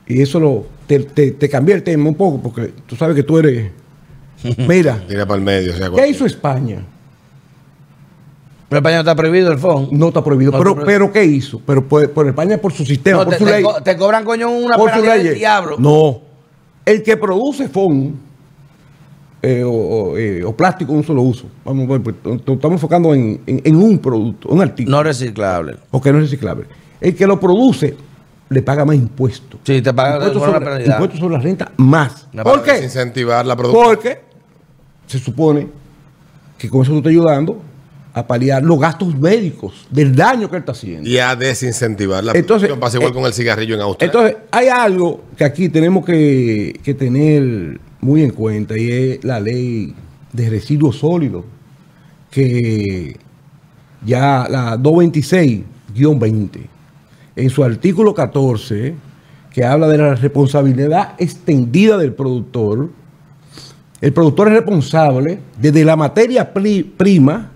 [0.07, 3.23] Y eso lo, te, te, te cambié el tema un poco porque tú sabes que
[3.23, 3.71] tú eres...
[4.67, 5.73] Mira, Tira para el medio.
[5.73, 6.83] o sea, ¿qué hizo España?
[8.69, 9.89] Pero España no está prohibido el fondo.
[9.91, 10.51] No está prohibido.
[10.51, 11.11] No pero, está prohibido.
[11.11, 11.61] pero ¿qué hizo?
[11.65, 13.63] Pero por, por España, por su sistema, No, por te, su te ley.
[13.63, 15.35] co- te cobran coño una por su penalidad del ley.
[15.39, 15.75] diablo.
[15.77, 16.21] No.
[16.85, 18.15] El que produce FON
[19.43, 21.47] eh, o, o, eh, o plástico de un solo uso.
[21.65, 24.97] Vamos a ver, pues, t- t- estamos enfocando en, en- en un producto, un artículo.
[24.97, 25.75] No reciclable.
[25.91, 26.65] porque no es reciclable.
[27.01, 27.95] El que lo produce
[28.51, 29.59] le paga más impuestos.
[29.63, 30.93] Sí, te pagan Impuestos sobre, penalidad.
[30.95, 32.27] impuestos sobre la renta más.
[32.33, 32.73] Una ¿Por qué?
[32.73, 33.85] Desincentivar la producción.
[33.85, 34.19] Porque
[35.07, 35.67] se supone
[36.57, 37.61] que con eso tú estás ayudando
[38.13, 41.09] a paliar los gastos médicos del daño que él está haciendo.
[41.09, 42.79] Y a desincentivar la Entonces, producción.
[42.81, 44.11] Pasa igual eh, con el cigarrillo en Australia.
[44.13, 49.39] Entonces, hay algo que aquí tenemos que, que tener muy en cuenta y es la
[49.39, 49.95] ley
[50.33, 51.45] de residuos sólidos,
[52.29, 53.15] que
[54.05, 55.63] ya la 226-20,
[57.35, 58.95] en su artículo 14,
[59.53, 62.89] que habla de la responsabilidad extendida del productor,
[64.01, 67.51] el productor es responsable desde la materia pri- prima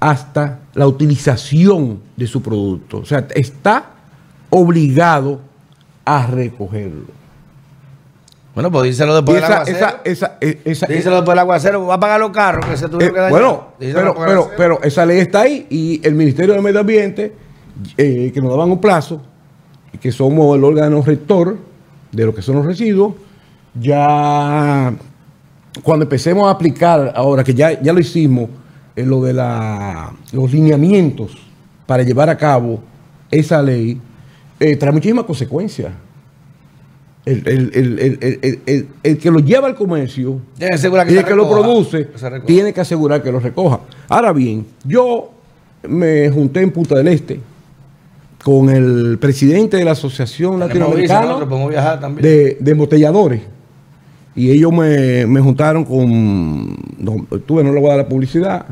[0.00, 2.98] hasta la utilización de su producto.
[2.98, 3.90] O sea, está
[4.50, 5.40] obligado
[6.04, 7.04] a recogerlo.
[8.54, 9.78] Bueno, pues díselo después del esa, aguacero.
[10.04, 11.86] esa, esa, e- díselo después del aguacero.
[11.86, 13.30] Va a pagar los carros que se eh, tuvieron que dañar.
[13.40, 14.50] bueno, del aguacero.
[14.56, 17.32] pero esa ley está ahí y el Ministerio del Medio Ambiente,
[17.96, 19.20] eh, que nos daban un plazo,
[20.00, 21.56] que somos el órgano rector
[22.10, 23.14] de lo que son los residuos,
[23.80, 24.92] ya
[25.82, 28.48] cuando empecemos a aplicar, ahora que ya, ya lo hicimos,
[28.94, 31.36] en lo de la, los lineamientos
[31.86, 32.80] para llevar a cabo
[33.30, 33.98] esa ley,
[34.60, 35.92] eh, trae muchísimas consecuencias.
[37.24, 37.70] El, el-
[38.66, 40.40] el- el- que lo lleva al comercio
[41.04, 42.08] y el que lo produce
[42.40, 43.78] que tiene que asegurar que lo recoja.
[44.08, 45.30] Ahora bien, yo
[45.88, 47.40] me junté en Punta del Este
[48.42, 51.36] con el presidente de la Asociación Latinoamericana
[52.20, 53.42] de, de embotelladores.
[54.34, 58.64] Y ellos me, me juntaron con, no, tuve, no le voy a dar la publicidad,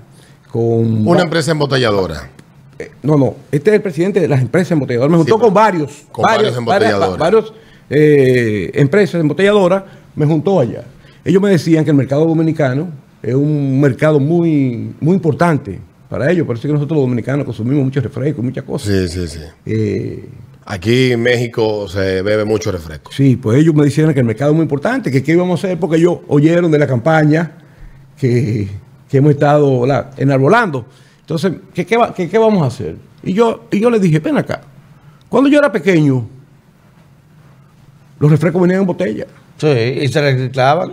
[0.50, 1.06] con...
[1.06, 2.30] Una empresa embotelladora.
[2.78, 5.10] Eh, No, no, este es el presidente de las empresas embotelladoras.
[5.10, 7.18] Me juntó con varios, con varios embotelladores.
[7.18, 7.54] varios
[7.90, 9.84] eh, empresas embotelladoras,
[10.16, 10.84] me juntó allá.
[11.24, 12.88] Ellos me decían que el mercado dominicano
[13.22, 15.78] es un mercado muy, muy importante
[16.10, 16.46] para ellos.
[16.46, 18.88] Por eso es que nosotros los dominicanos consumimos mucho refresco, muchas cosas.
[18.88, 19.40] Sí, sí, sí.
[19.64, 20.28] Eh,
[20.66, 23.10] Aquí en México se bebe mucho refresco.
[23.12, 25.66] Sí, pues ellos me decían que el mercado es muy importante, que qué íbamos a
[25.66, 27.52] hacer, porque ellos oyeron de la campaña
[28.18, 28.68] que,
[29.08, 29.84] que hemos estado
[30.18, 30.84] enarbolando.
[31.20, 32.96] Entonces, ¿qué, qué, va- qué- qué vamos a hacer?
[33.22, 34.60] Y yo, y yo les dije, ven acá,
[35.28, 36.28] cuando yo era pequeño,
[38.18, 39.26] los refrescos venían en botella.
[39.56, 40.92] Sí, y se reciclaban.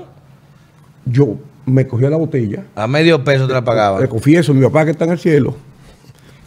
[1.06, 4.08] Yo me cogía la botella, A medio peso te la le pagaban.
[4.08, 5.56] confieso, mi papá que está en el cielo,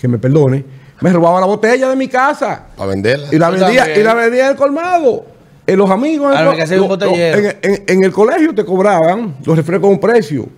[0.01, 0.65] que me perdone,
[1.01, 2.67] me robaba la botella de mi casa.
[2.77, 3.29] Para venderla.
[3.31, 4.01] Y la vendía, también.
[4.01, 5.25] y la vendía en el colmado.
[5.67, 6.33] En los amigos.
[6.35, 7.39] en el no, que hacer un lo- lo- botellero.
[7.39, 10.49] en, en- en el colegio te cobraban los refrescos a un precio.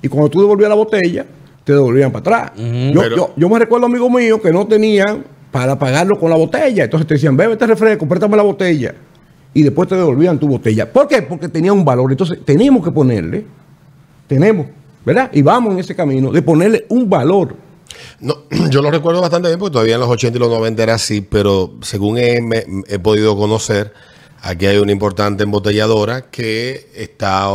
[0.00, 1.26] Y cuando tú devolvías la botella,
[1.64, 2.52] te devolvían para atrás.
[2.56, 6.36] yo, Pero- yo- yo me recuerdo amigos míos que no tenían para pagarlo con la
[6.36, 6.84] botella.
[6.84, 8.94] Entonces te decían, bebe este refresco, préstame la botella.
[9.52, 10.90] Y después te devolvían tu botella.
[10.90, 11.22] ¿Por qué?
[11.22, 12.10] Porque tenía un valor.
[12.12, 13.44] Entonces tenemos que ponerle,
[14.30, 14.68] tenemos,
[15.04, 15.28] ¿verdad?
[15.32, 17.56] Y vamos en ese camino de ponerle un valor.
[18.20, 20.94] No, yo lo recuerdo bastante bien porque todavía en los 80 y los 90 era
[20.94, 22.38] así, pero según he,
[22.86, 23.92] he podido conocer,
[24.40, 27.48] aquí hay una importante embotelladora que está,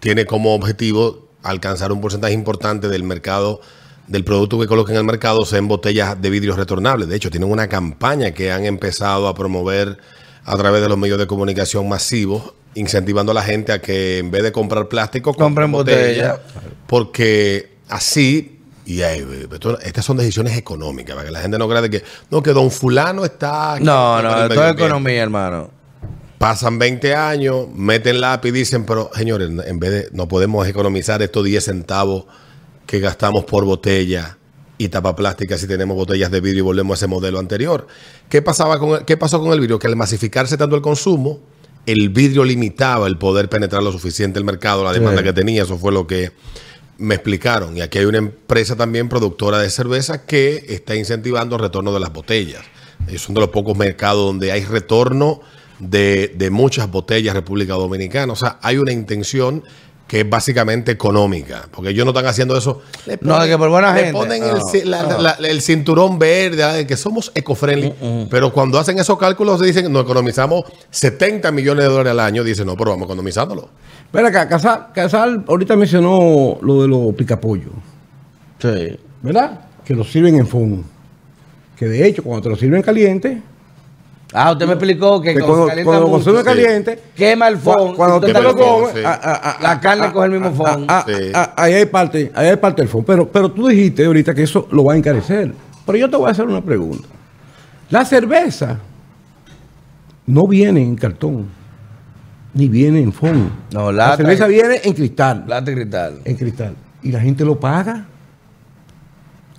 [0.00, 3.60] tiene como objetivo alcanzar un porcentaje importante del mercado,
[4.06, 7.08] del producto que coloca en el mercado, sea en botellas de vidrio retornables.
[7.08, 9.98] De hecho, tienen una campaña que han empezado a promover
[10.46, 14.30] a través de los medios de comunicación masivos, incentivando a la gente a que en
[14.30, 16.40] vez de comprar plástico, Compren botella.
[16.86, 21.82] porque así, y eh, esto- estas son decisiones económicas, para que la gente no crea
[21.82, 23.74] de que, no, que don fulano está...
[23.74, 25.70] aquí No, no, esto es economía, hermano.
[26.38, 31.22] Pasan 20 años, meten lápiz y dicen, pero señores, en vez de, no podemos economizar
[31.22, 32.26] estos 10 centavos
[32.86, 34.36] que gastamos por botella
[34.78, 37.86] y tapa plástica si tenemos botellas de vidrio y volvemos a ese modelo anterior.
[38.28, 39.78] ¿Qué, pasaba con ¿Qué pasó con el vidrio?
[39.78, 41.40] Que al masificarse tanto el consumo,
[41.86, 45.62] el vidrio limitaba el poder penetrar lo suficiente el mercado, la demanda que tenía.
[45.62, 46.32] Eso fue lo que
[46.98, 47.76] me explicaron.
[47.76, 52.00] Y aquí hay una empresa también productora de cerveza que está incentivando el retorno de
[52.00, 52.64] las botellas.
[53.06, 55.40] Ellos son de los pocos mercados donde hay retorno
[55.78, 58.32] de, de muchas botellas República Dominicana.
[58.32, 59.62] O sea, hay una intención
[60.06, 61.68] que es básicamente económica.
[61.72, 62.82] Porque ellos no están haciendo eso.
[63.06, 64.12] Le No, de que por buena le gente.
[64.12, 68.26] ponen No, el, ci- la- la- el cinturón verde, de que somos eco-friendly.
[68.30, 72.44] Pero cuando hacen esos cálculos, dicen nos economizamos 70 millones de dólares al año.
[72.44, 73.68] Dicen, no, pero vamos economizándolo.
[74.12, 77.72] Ven acá, Casal, Casal ahorita mencionó lo de los picapollos.
[78.60, 78.98] Sí.
[79.22, 79.60] ¿verdad?
[79.84, 80.84] Que lo sirven en fondo.
[81.76, 83.42] Que de hecho, cuando te lo sirven caliente,
[84.32, 86.44] Ah, usted me explicó que que cuando calienta cuando lo mucho, consume Sí.
[86.44, 87.94] caliente, quema el fondo.
[87.94, 89.04] cuando usted te lo el fondo, comes, sí.
[89.04, 90.92] a- a- a- La carne coge el mismo fondo.
[91.06, 91.32] Sí.
[91.56, 93.06] Ahí hay parte, ahí hay parte del fondo.
[93.06, 95.52] Pero, pero tú dijiste ahorita que eso lo va a encarecer.
[95.86, 97.06] Pero yo te voy a hacer una pregunta.
[97.90, 98.78] La cerveza
[100.26, 101.46] no viene en cartón,
[102.52, 103.50] ni viene en fondo.
[103.72, 105.44] No, la cerveza y- viene en cristal.
[105.46, 106.18] Lata y cristal.
[106.24, 106.74] en cristal.
[107.02, 108.06] Y la gente lo paga.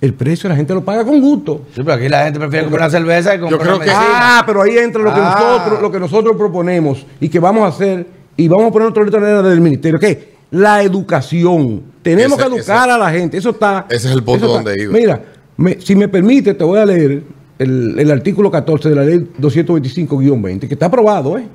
[0.00, 1.62] El precio la gente lo paga con gusto.
[1.74, 4.38] Sí, pero aquí la gente prefiere comprar una cerveza que comprar creo una que- medicina.
[4.38, 5.38] Ah, pero ahí entra lo que, Ah.
[5.58, 8.06] nosotros, lo que nosotros proponemos y que vamos a hacer
[8.36, 10.18] y vamos a poner otra letra del ministerio, que es
[10.52, 11.82] la educación.
[12.02, 13.36] Tenemos Ese- que educar ese- a la gente.
[13.38, 13.86] Eso está.
[13.90, 14.92] ese es el punto donde iba.
[14.92, 15.22] Mira,
[15.56, 17.22] me- si me permite, te voy a leer
[17.58, 21.46] el, el artículo 14 de la ley 225-20, que está aprobado, ¿eh?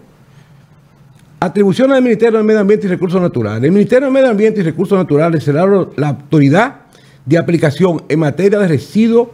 [1.40, 3.64] Atribuciones del Ministerio del Medio Ambiente y Recursos Naturales.
[3.64, 5.66] El Ministerio del Medio Ambiente y Recursos Naturales será
[5.98, 6.76] la autoridad
[7.26, 9.30] de aplicación en materia de residuos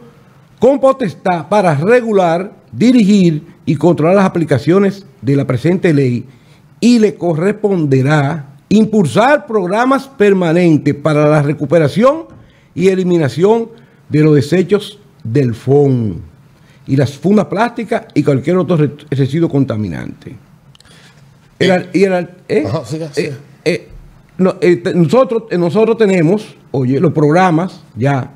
[0.58, 6.26] con potestad para regular, dirigir y controlar las aplicaciones de la presente ley
[6.80, 12.24] y le corresponderá impulsar programas permanentes para la recuperación
[12.74, 13.68] y eliminación
[14.08, 16.20] de los desechos del FON
[16.86, 20.36] y las fundas plásticas y cualquier otro re- residuo contaminante.
[21.58, 23.28] El ar- y el ar- eh, Ajá, siga, siga.
[23.28, 23.88] eh, eh,
[24.40, 28.30] no, eh, nosotros, eh, nosotros tenemos, oye, los programas ya,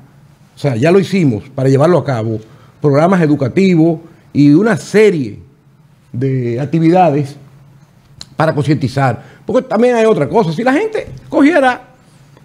[0.55, 2.39] o sea, ya lo hicimos para llevarlo a cabo,
[2.81, 3.99] programas educativos
[4.31, 5.39] y una serie
[6.13, 7.35] de actividades
[8.37, 9.21] para concientizar.
[9.45, 10.51] Porque también hay otra cosa.
[10.53, 11.89] Si la gente cogiera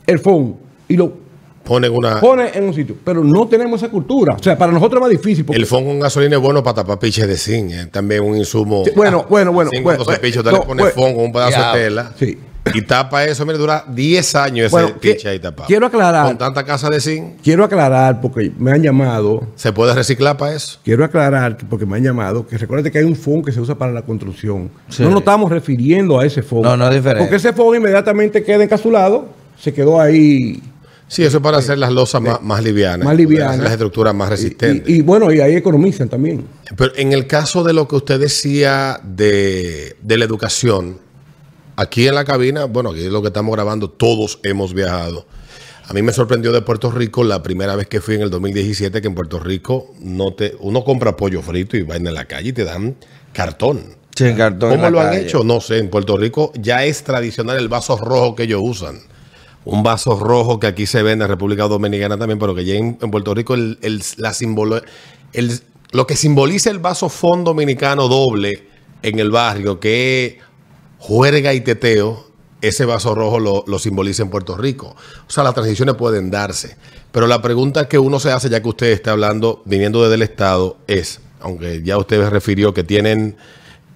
[0.07, 0.57] el phone
[0.89, 1.13] y lo
[1.65, 2.19] Ponen una.
[2.21, 4.35] pone en un sitio, pero no tenemos esa cultura.
[4.35, 5.45] O sea, para nosotros es más difícil.
[5.45, 7.71] Porque El fondo con gasolina es bueno para tapar piches de zinc.
[7.71, 8.83] Es también un insumo.
[8.85, 10.91] Sí, bueno, bueno, bueno, bueno, no, le pone bueno.
[10.95, 11.73] fondo con un pedazo Ya.
[11.75, 12.13] de tela.
[12.19, 12.39] Sí.
[12.75, 13.45] Y tapa eso.
[13.47, 15.67] Mire, dura 10 años ese Bueno, piche qui- ahí tapado.
[15.67, 16.27] quiero aclarar.
[16.27, 20.55] Con tanta casa de zinc, quiero aclarar, porque me han llamado, ¿se puede reciclar para
[20.55, 20.79] eso?
[20.85, 23.61] quiero aclarar, que- porque me han llamado, que recuerde que hay un phone que se
[23.61, 24.71] usa para la construcción.
[24.89, 25.03] Sí.
[25.03, 26.63] No nos estamos refiriendo a ese phone.
[26.63, 27.25] No, no es diferente.
[27.25, 29.29] Porque ese phone inmediatamente queda encapsulado,
[29.59, 30.63] se quedó ahí
[31.09, 32.99] Sí, eso es para hacer las losas más, más livianas.
[33.01, 33.51] más poder liviana.
[33.51, 34.89] hacer Las estructuras más Y- resistentes.
[34.89, 36.45] Y, y bueno, y ahí economizan también.
[36.77, 40.99] Pero en el caso de lo que usted decía de, de la educación,
[41.81, 45.27] aquí en la cabina, bueno, aquí es lo que estamos grabando, todos hemos viajado.
[45.87, 49.01] A mí me sorprendió de Puerto Rico la primera vez que fui en el 2017,
[49.01, 52.51] que en Puerto Rico no te, uno compra pollo frito y va en la calle
[52.51, 52.97] y te dan
[53.33, 53.97] cartón.
[54.15, 55.23] Sí, en cartón en ¿Cómo lo han calle.
[55.27, 55.43] hecho?
[55.43, 55.79] No sé.
[55.79, 59.01] En Puerto Rico ya es tradicional el vaso rojo que ellos usan.
[59.65, 62.99] Un vaso rojo que aquí se vende en República Dominicana también, pero que ya en,
[63.01, 64.83] en Puerto Rico el, el- la simbolo-
[65.33, 65.61] el-
[65.93, 68.63] lo que simboliza el vaso fondo dominicano doble
[69.03, 70.35] en el barrio, que es
[71.01, 74.95] juerga y teteo, ese vaso rojo lo, lo simboliza en Puerto Rico.
[75.27, 76.77] O sea, las transiciones pueden darse.
[77.11, 80.23] Pero la pregunta que uno se hace, ya que usted está hablando, viniendo desde el
[80.23, 83.37] Estado, es, aunque ya usted refirió que tienen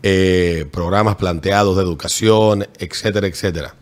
[0.03, 3.75] eh, programas planteados de educación, etcétera, etcétera.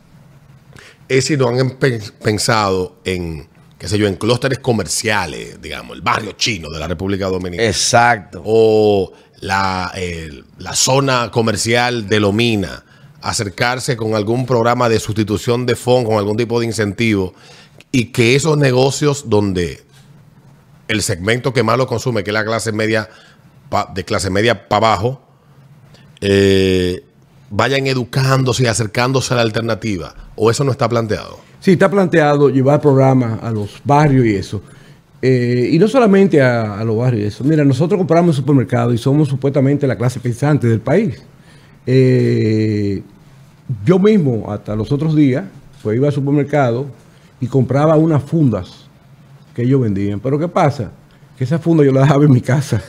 [1.08, 6.02] Es si no han pe- pensado en, qué sé yo, en clústeres comerciales, digamos, el
[6.02, 8.42] barrio chino de la República Dominicana Exacto.
[8.44, 12.84] o la, eh, la zona comercial de Lomina,
[13.22, 17.34] acercarse con algún programa de sustitución de fondo, con algún tipo de incentivo,
[17.90, 19.82] y que esos negocios donde
[20.88, 23.08] el segmento que más lo consume, que es la clase media,
[23.94, 25.22] de clase media para abajo,
[26.20, 27.04] eh,
[27.50, 31.38] vayan educándose y acercándose a la alternativa, o eso no está planteado.
[31.60, 34.62] Sí, está planteado llevar programas a los barrios y eso.
[35.20, 37.44] Eh, y no solamente a, los barrios y eso.
[37.44, 41.22] Mira, nosotros compramos supermercados y somos supuestamente la clase pensante del país.
[41.86, 43.02] Eh,
[43.84, 45.44] yo mismo, hasta los otros días,
[45.82, 46.86] pues iba al supermercado
[47.40, 48.86] y compraba unas fundas
[49.54, 50.20] que ellos vendían.
[50.20, 50.90] Pero ¿qué pasa?
[51.36, 52.82] Que esas fundas yo las dejaba en mi casa.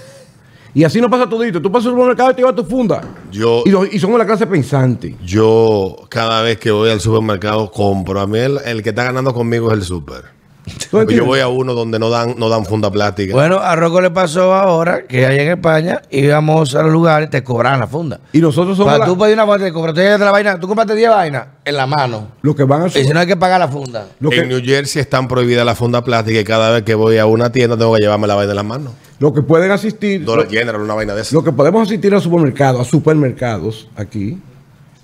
[0.75, 1.61] Y así no pasa todito.
[1.61, 3.01] Tú pasas al supermercado y te llevas tu funda.
[3.31, 5.15] Yo- y, y somos la clase pensante.
[5.23, 8.19] Yo cada vez que voy al supermercado compro.
[8.19, 10.23] A mí el, el que está ganando conmigo es el super.
[10.89, 13.33] ¿Tú Porque yo voy a uno donde no dan, no dan funda plástica.
[13.33, 17.31] Bueno, a Rocco le pasó ahora que allá en España íbamos a los lugares y
[17.31, 18.19] te cobran la funda.
[18.31, 19.93] Y nosotros somos Para la- tú pedir una funda, te cobran.
[19.95, 22.27] Tú la vaina, tú compraste 10 vainas en la mano.
[22.41, 24.07] los que van a Y si no hay que pagar la funda.
[24.21, 27.17] lo que- en New Jersey están prohibidas las fundas plásticas y cada vez que voy
[27.17, 28.93] a una tienda tengo que llevarme la vaina en las manos.
[29.19, 31.35] Lo que pueden asistir, Dollar lo, General, una vaina de esa.
[31.35, 34.37] lo que podemos asistir a supermercados, a supermercados aquí,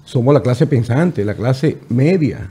[0.06, 2.50] somos la clase pensante, la clase media,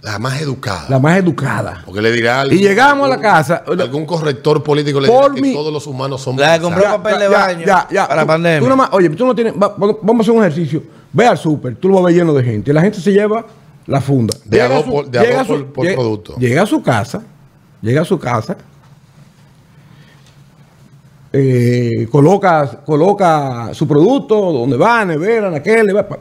[0.00, 0.86] La más educada.
[0.88, 1.82] la más educada.
[1.84, 5.52] Porque le dirá Y llegamos a la casa, Algún corrector político le dirá que mi-
[5.52, 8.60] todos los humanos son La que compró papel de baño para la tú- pandemia.
[8.60, 10.82] tú oye, tú no tienes, va- va- vamos a hacer un ejercicio.
[11.12, 12.72] Ve al súper, tú lo vas a ver lleno de gente.
[12.72, 13.44] La gente se lleva
[13.86, 14.36] la funda.
[14.44, 16.34] De a Llega dos su- por- de a llega su- por- por llega- producto.
[16.36, 17.22] Llega a su casa,
[17.82, 18.56] llega a su casa,
[21.32, 26.18] eh, coloca, coloca su producto donde va, nevera, aquel, le va, pa-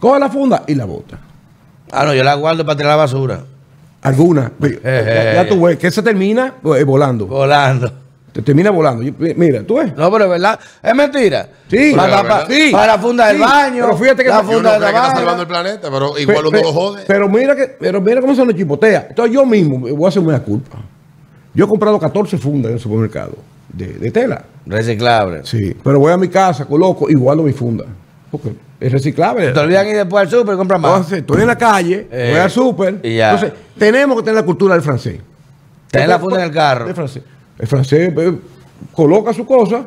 [0.00, 1.18] coge la funda y la bota.
[1.92, 3.40] Ah, no, yo la guardo para tirar la basura.
[4.02, 4.50] Alguna.
[4.60, 7.26] ya, ya tú ves que se termina eh, volando.
[7.26, 7.92] Volando.
[8.32, 9.02] Te termina volando.
[9.02, 9.94] Yo- Mira, tú ves.
[9.96, 10.58] No, pero es verdad.
[10.82, 11.48] Es mentira.
[11.68, 12.70] Sí, para, pero para- verdad.
[12.72, 13.84] para la funda del Sí, baño.
[13.84, 16.18] pero fíjate que la funda no de la creo que está salvando el planeta, pero
[16.18, 17.04] igual Pe- uno pe- lo jode.
[17.06, 19.06] Pero mira que, pero mira cómo se nos chipotea.
[19.10, 20.78] Entonces yo mismo voy a hacer una culpa.
[21.54, 23.34] Yo he comprado 14 fundas en el supermercado
[23.68, 24.42] de, de tela.
[24.64, 25.42] Reciclable.
[25.44, 25.76] Sí.
[25.84, 27.84] Pero voy a mi casa, coloco y guardo mi funda.
[28.30, 28.54] Porque
[28.86, 29.52] es reciclable.
[29.52, 30.92] Te olvidan ir después al súper y comprar más.
[30.96, 33.00] Entonces, estoy en la calle, Eh, voy al súper.
[33.02, 35.20] Entonces, tenemos que tener la cultura del francés.
[35.90, 36.88] Tener la funda en el carro.
[36.88, 37.22] El francés.
[37.58, 38.32] El francés eh,
[38.92, 39.84] coloca su cosa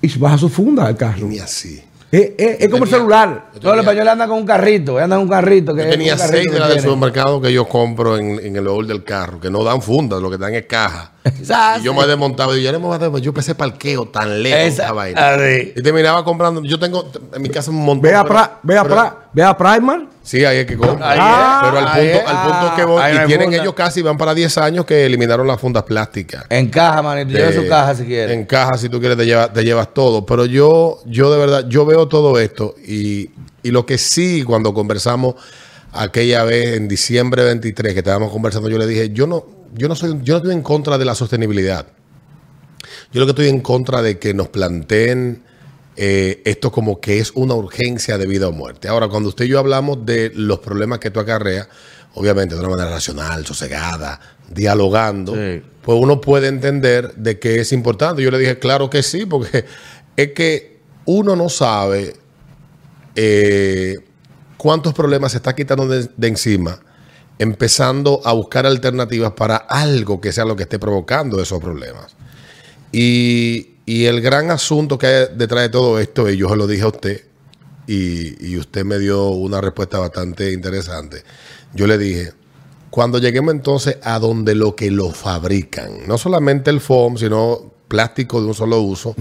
[0.00, 1.26] y baja su funda al carro.
[1.26, 1.82] Ni así.
[2.10, 3.46] Es, es- es como el tenía- celular.
[3.60, 5.74] Todos los españoles andan con un carrito, andan con un carrito.
[5.74, 8.56] Que Yo tenía un carrito seis de las del supermercado que yo compro en, en
[8.56, 11.11] el baúl del carro, que no dan fundas, lo que dan es caja.
[11.24, 14.06] Y yo me desmontaba y yo, ya no me voy a dar- yo pensé parqueo
[14.06, 15.34] tan lejos Esa- esa vaina.
[15.34, 15.72] así.
[15.76, 16.62] Y terminaba comprando.
[16.64, 18.02] Yo tengo en mi casa un montón.
[18.02, 20.08] Ve a, Pra- ve a, Pra- ve a Primark.
[20.24, 21.04] Sí, ahí es que compro.
[21.04, 21.70] Ahí es.
[21.70, 22.26] pero al punto, es.
[22.26, 23.02] al punto que voy.
[23.02, 23.62] Y tienen funda.
[23.62, 26.44] ellos casi, van para 10 años que eliminaron las fundas plásticas.
[26.48, 27.36] En caja, manito.
[27.38, 28.32] Lleva su caja si quiere.
[28.34, 30.24] En caja, si tú quieres, te llevas, te llevas todo.
[30.26, 33.30] Pero yo, yo de verdad, yo veo todo esto y,
[33.62, 35.34] y lo que sí, cuando conversamos
[35.92, 39.94] aquella vez en diciembre 23 que estábamos conversando, yo le dije, yo no, yo no
[39.94, 41.86] soy, yo no estoy en contra de la sostenibilidad.
[43.12, 45.42] Yo lo que estoy en contra de que nos planteen
[45.96, 48.88] eh, esto como que es una urgencia de vida o muerte.
[48.88, 51.68] Ahora, cuando usted y yo hablamos de los problemas que tú acarreas,
[52.14, 55.62] obviamente de una manera racional, sosegada, dialogando, Sí.
[55.82, 58.22] pues uno puede entender de que es importante.
[58.22, 59.64] Yo le dije, claro que sí, porque
[60.16, 62.14] es que uno no sabe
[63.14, 63.96] eh,
[64.56, 66.80] cuántos problemas se está quitando de, de encima,
[67.38, 72.14] empezando a buscar alternativas para algo que sea lo que esté provocando esos problemas.
[72.92, 76.66] Y, y el gran asunto que hay detrás de todo esto, y yo se lo
[76.66, 77.24] dije a usted,
[77.86, 81.22] y, y usted me dio una respuesta bastante interesante.
[81.74, 82.32] Yo le dije,
[82.90, 88.40] cuando lleguemos entonces a donde lo que lo fabrican, no solamente el foam, sino plástico
[88.40, 89.16] de un solo uso,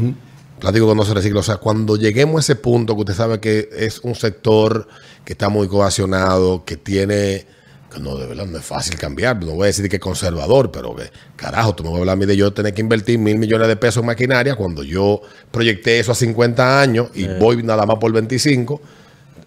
[0.59, 3.39] plástico que no se recicla, o sea, cuando lleguemos a ese punto que usted sabe
[3.39, 4.87] que es un sector
[5.25, 7.45] que está muy coaccionado, que tiene,
[7.91, 10.71] que no, de verdad no es fácil cambiar, no voy a decir que es conservador,
[10.71, 13.19] pero que, carajo, tú me vas a hablar a mí de yo tener que invertir
[13.19, 17.61] mil millones de pesos en maquinaria cuando yo proyecté eso a 50 años y voy
[17.63, 18.81] nada más por 25,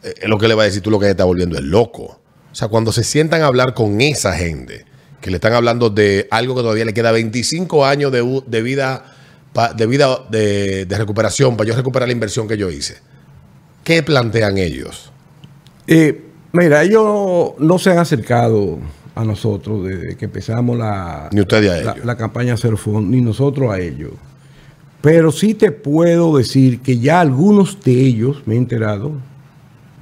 [0.03, 2.21] eh, es lo que le va a decir tú lo que está volviendo es loco.
[2.53, 4.85] O sea, cuando se sientan a hablar con esa gente,
[5.21, 8.23] que le están hablando de algo que todavía le queda 25 años de,
[8.63, 9.05] vida,
[9.75, 12.99] de, vida de, de recuperación para yo recuperar la inversión que yo hice,
[13.83, 15.11] ¿qué plantean ellos?
[15.87, 16.24] Eh,
[16.55, 18.79] mira, ellos no se han acercado
[19.15, 22.05] a nosotros desde que empezamos la, Ni usted a la, ellos.
[22.05, 24.11] la campaña Cero Fondo, ni nosotros a ellos.
[25.01, 29.13] Pero sí te puedo decir que ya algunos de ellos, me he enterado,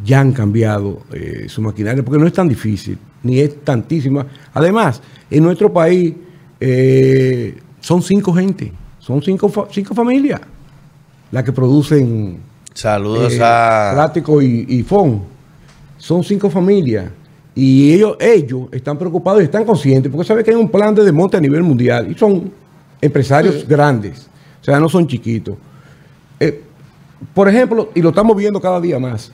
[0.05, 4.27] ya han cambiado eh, su maquinaria, porque no es tan difícil, ni es tantísima.
[4.55, 6.15] Además, en nuestro país
[6.61, 10.41] eh, son cinco gente, son cinco, fa- cinco familias
[11.33, 12.39] las que producen
[12.75, 13.91] Saludos eh, a.
[13.95, 15.32] plástico y, y FON.
[16.03, 17.13] Son cinco familias.
[17.55, 21.05] Y ellos, ellos están preocupados y están conscientes porque saben que hay un plan de
[21.05, 22.11] desmonte a nivel mundial.
[22.11, 22.51] Y son
[23.01, 24.29] empresarios grandes.
[24.61, 25.55] O sea, no son chiquitos.
[26.41, 26.61] Eh,
[27.33, 29.31] por ejemplo, y lo estamos viendo cada día más.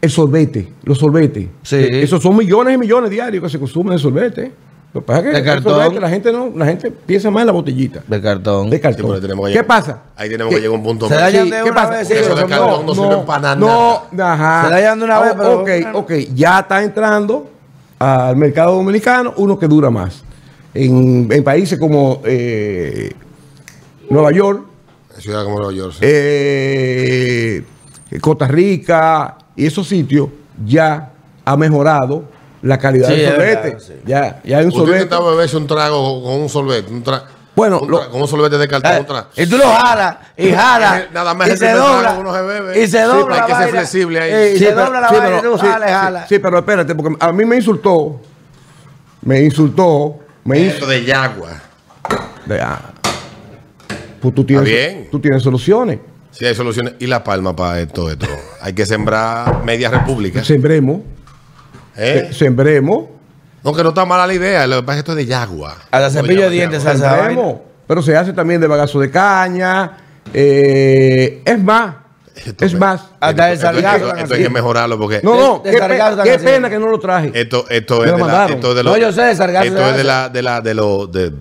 [0.00, 1.48] El sorbete, los sorbetes.
[1.62, 1.78] Sí.
[1.80, 4.52] Esos son millones y millones diarios que se consumen de sorbete.
[4.94, 6.00] Lo que pasa es que De el cartón.
[6.00, 8.70] la gente no, la gente piensa más en la botellita De cartón.
[8.70, 9.06] de Sí, cartón.
[9.08, 10.02] pero tenemos que ¿Qué llegar- pasa?
[10.16, 11.08] Ahí tenemos que ¿Qué- llegar a un punto.
[11.08, 11.22] Se más.
[11.24, 11.90] dañan Sí, de ¿Qué una pasa?
[11.90, 14.64] vez, eso de cartón no sirve para No, ajá.
[14.68, 16.12] Se dañan de una vez, Oh, pero- Ok, ok.
[16.34, 17.50] Ya está entrando
[17.98, 20.22] al mercado dominicano uno que dura más.
[20.72, 23.12] En, en países como eh,
[24.10, 24.62] Nueva York,
[25.18, 25.92] Ciudad como Nueva York.
[25.94, 25.98] sí.
[26.02, 27.62] eh,
[28.20, 30.28] Costa Rica y esos sitios
[30.64, 31.10] ya
[31.44, 32.24] ha mejorado
[32.64, 33.54] la calidad Sí, del sorbete.
[33.70, 33.92] verdad, sí.
[34.06, 35.02] Ya, ya hay un Usted sorbete.
[35.02, 36.90] intentaba beberse un trago con un sorbete.
[36.92, 37.22] Un tra-
[37.54, 38.96] Bueno, un lo- con un sorbete de cartón.
[39.00, 41.04] un tra- Eh, Y tú lo jalas, y jalas.
[41.12, 42.12] Nada más y se trago dobla.
[42.18, 42.82] uno se bebe.
[42.82, 43.24] Y se Sí, dobla.
[43.26, 44.30] pero hay que ser flexible ahí.
[44.32, 46.58] Eh, Y Sí, se pero- dobla la sí, vaina pero- tú sí, sí, sí, pero
[46.58, 48.20] espérate, porque a mí me insultó.
[49.22, 50.18] Me insultó.
[50.44, 50.74] Me insultó.
[50.74, 51.48] Esto de Yagua.
[52.46, 52.80] De- ah.
[54.20, 55.08] Pues tú tienes, bien.
[55.10, 55.98] tú tienes soluciones.
[56.30, 56.94] Si hay soluciones.
[56.98, 58.10] ¿Y la palma para esto?
[58.10, 58.26] esto?
[58.60, 60.42] Hay que sembrar media república.
[60.42, 61.00] Sembremos.
[61.96, 62.26] ¿Eh?
[62.28, 63.04] se- Sembremos.
[63.62, 64.66] No, que no está mala la idea.
[64.66, 65.76] Lo que pasa es que esto es de Yagua.
[65.90, 67.56] Hasta cepillo de Yagua, dientes, sembremos.
[67.86, 69.92] Pero se hace también de bagazo de caña.
[70.32, 71.94] eh, es más.
[72.34, 73.00] Esto es me- más.
[73.20, 75.58] Hasta el sargazo esto- esto hay que mejorarlo porque No, no.
[75.64, 77.30] de qué, pe- pena que no lo traje.
[77.34, 79.66] esto, esto es lo de la, esto es de lo- No, yo sé, de sargazo
[79.66, 81.32] Esto es de la, de la, de lo, de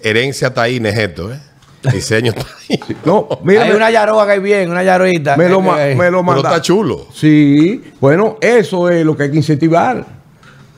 [0.00, 1.38] herencia taínes esto, ¿eh?
[1.92, 2.80] Diseño taín.
[3.04, 3.62] No, mira.
[3.62, 5.36] Hay me- una yaroa que hay bien, una yaroita.
[5.36, 6.48] me lo, Eh, ma- eh, me lo Pero manda.
[6.50, 7.06] está chulo.
[7.14, 10.04] Sí, bueno, eso es lo que hay que incentivar.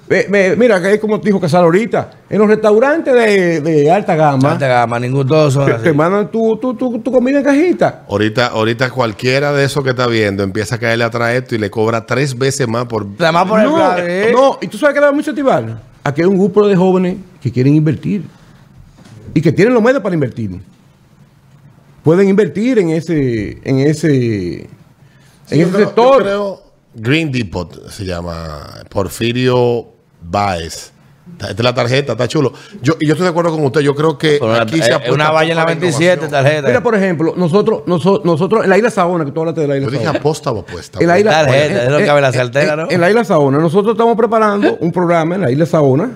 [0.08, 3.90] Ve- ve- mira, que es como te dijo Casal ahorita, en los restaurantes de, de
[3.92, 5.84] alta gama, Alta gama, ningún todos son te, así.
[5.84, 8.02] te mandan tu, tu, tu, tu comida en cajita.
[8.08, 11.70] Ahorita, ahorita cualquiera de esos que está viendo empieza a caerle atrás esto y le
[11.70, 13.06] cobra tres veces más por.
[13.20, 14.30] Además por el No, plan, ¿eh?
[14.34, 15.80] no, y tú sabes que le vamos a incentivar.
[16.02, 18.24] Aquí hay un grupo de jóvenes que quieren invertir.
[19.32, 20.50] y que tienen los medios para invertir.
[22.02, 24.68] Pueden invertir en ese, en ese, en
[25.46, 26.18] Sí, yo ese creo- sector.
[26.18, 26.62] yo creo
[26.94, 29.86] Green Depot se llama Porfirio
[30.22, 30.92] Baez.
[31.38, 32.52] Esta es la tarjeta, está chulo.
[32.82, 33.80] Yo, y yo estoy de acuerdo con usted.
[33.82, 36.04] Yo creo que Pero aquí se eh, apuesta una valla en la poco a 27,
[36.26, 36.30] innovación.
[36.30, 36.68] tarjeta.
[36.68, 39.76] Mira, por ejemplo, nosotros, nosotros, nosotros, en la isla Saona, que tú hablaste de la
[39.76, 40.18] isla Yo dije Saona.
[40.18, 40.98] aposta o apuesta.
[41.00, 42.90] En la isla, Tarjeta, es lo que cabe en la sartera, en- ¿no?
[42.90, 46.10] En la isla Saona, nosotros estamos preparando un programa en la isla Saona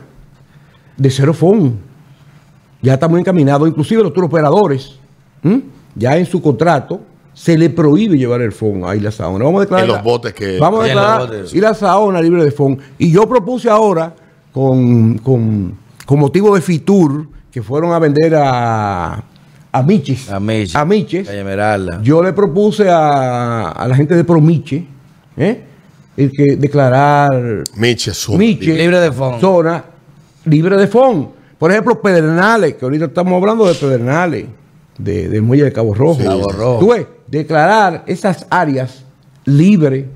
[0.97, 1.79] de cero phone.
[2.83, 4.99] Ya estamos encaminados, inclusive los tour operadores,
[5.45, 5.63] ¿m?
[5.95, 7.01] Ya en su contrato
[7.33, 9.45] se le prohíbe llevar el phone a Isla Saona.
[9.45, 11.53] Vamos a declarar En los botes que- Vamos a declarar botes.
[11.55, 12.79] Isla Saona libre de phone.
[12.99, 14.15] Y yo propuse ahora,
[14.53, 15.77] con, con,
[16.07, 19.23] con motivo de Fitur, que fueron a vender a,
[19.73, 20.31] a Michis.
[20.31, 21.29] A Michis.
[21.29, 22.01] A Esmeralda.
[22.03, 24.87] Yo le propuse a, a la gente de Promiche
[25.37, 25.61] ¿eh?
[26.17, 29.41] el que declarar Miche, su- Miche Libre de phone.
[29.41, 29.85] zona
[30.45, 31.29] libre de phone.
[31.59, 34.47] Por ejemplo, Pedernales, que ahorita estamos hablando de Pedernales,
[34.99, 36.21] de, del muelle de Cabo Rojo.
[36.21, 36.79] Sí, Cabo Rojo.
[36.81, 39.05] Tú ves, declarar esas áreas
[39.45, 40.07] libres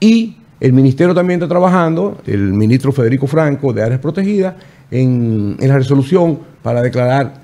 [0.00, 4.54] y el ministerio también está trabajando, el ministro Federico Franco de áreas protegidas,
[4.90, 7.34] en, en la resolución para declarar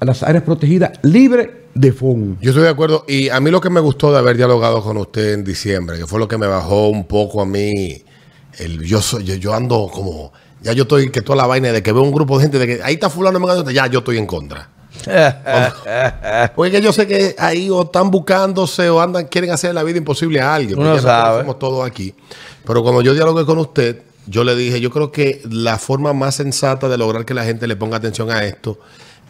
[0.00, 2.38] a las áreas protegidas libres de phone.
[2.40, 3.04] Yo estoy de acuerdo.
[3.06, 6.06] Y a mí lo que me gustó de haber dialogado con usted en diciembre, que
[6.06, 8.02] fue lo que me bajó un poco a mí,
[8.58, 11.82] el, yo, soy, yo, yo ando como, ya yo estoy, que toda la vaina de
[11.82, 14.18] que veo un grupo de gente, de que ahí está fulano, me ya yo estoy
[14.18, 14.68] en contra.
[16.54, 19.98] Porque que yo sé que ahí o están buscándose o andan, quieren hacer la vida
[19.98, 20.78] imposible a alguien.
[20.78, 21.30] Uno sabe.
[21.30, 22.14] conocemos todos aquí.
[22.66, 26.36] Pero cuando yo dialogué con usted, yo le dije, yo creo que la forma más
[26.36, 28.78] sensata de lograr que la gente le ponga atención a esto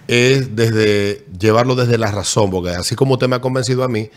[0.09, 4.11] es desde llevarlo desde la razón, porque así como usted me ha convencido a mí,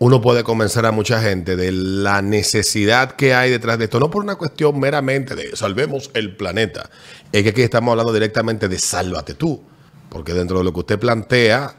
[0.00, 4.10] uno puede convencer a mucha gente de la necesidad que hay detrás de esto, no
[4.10, 6.88] por una cuestión meramente de salvemos el planeta,
[7.30, 9.62] es que aquí estamos hablando directamente de sálvate tú,
[10.08, 11.76] porque dentro de lo que usted plantea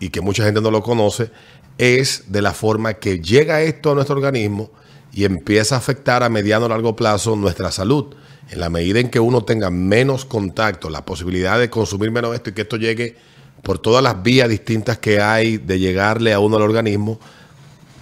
[0.00, 1.30] y que mucha gente no lo conoce,
[1.78, 4.70] es de la forma que llega esto a nuestro organismo
[5.12, 8.14] y empieza a afectar a mediano o largo plazo nuestra salud.
[8.50, 12.50] En la medida en que uno tenga menos contacto, la posibilidad de consumir menos esto
[12.50, 13.16] y que esto llegue
[13.62, 17.18] por todas las vías distintas que hay de llegarle a uno al organismo,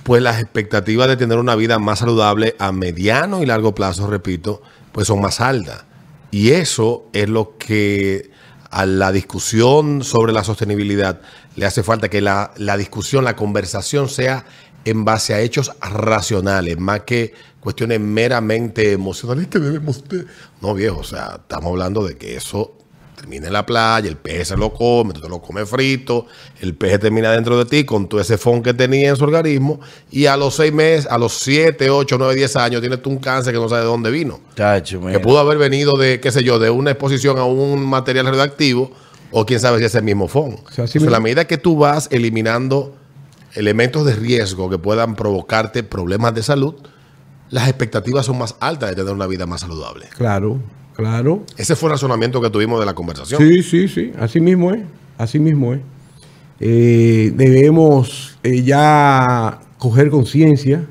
[0.02, 4.62] pues las expectativas de tener una vida más saludable a mediano y largo plazo, repito,
[4.90, 5.84] pues son más altas.
[6.32, 8.31] Y eso es lo que
[8.72, 11.20] a la discusión sobre la sostenibilidad.
[11.56, 14.46] Le hace falta que la, la discusión, la conversación sea
[14.84, 20.24] en base a hechos racionales, más que cuestiones meramente emocionales que debemos de...
[20.62, 22.78] No, viejo, o sea, estamos hablando de que eso
[23.22, 26.26] termina en la playa, el pez se lo come, tú te lo comes frito,
[26.60, 29.80] el pez termina dentro de ti con todo ese fon que tenía en su organismo
[30.10, 33.18] y a los seis meses, a los siete, ocho, nueve, diez años tienes tú un
[33.18, 34.40] cáncer que no sabes de dónde vino.
[34.56, 38.26] Chacho, Que pudo haber venido de, qué sé yo, de una exposición a un material
[38.26, 38.90] radioactivo
[39.30, 40.56] o quién sabe si es el mismo fon.
[40.66, 42.96] O sea, la medida que tú vas eliminando
[43.54, 46.74] elementos de riesgo que puedan provocarte problemas de salud,
[47.50, 50.06] las expectativas son más altas de tener una vida más saludable.
[50.16, 50.60] Claro,
[50.94, 51.44] claro.
[51.56, 53.40] Ese fue el razonamiento que tuvimos de la conversación.
[53.40, 54.82] Sí, sí, sí, así mismo es,
[55.18, 55.80] así mismo es.
[56.64, 60.86] Eh, debemos eh, ya coger conciencia,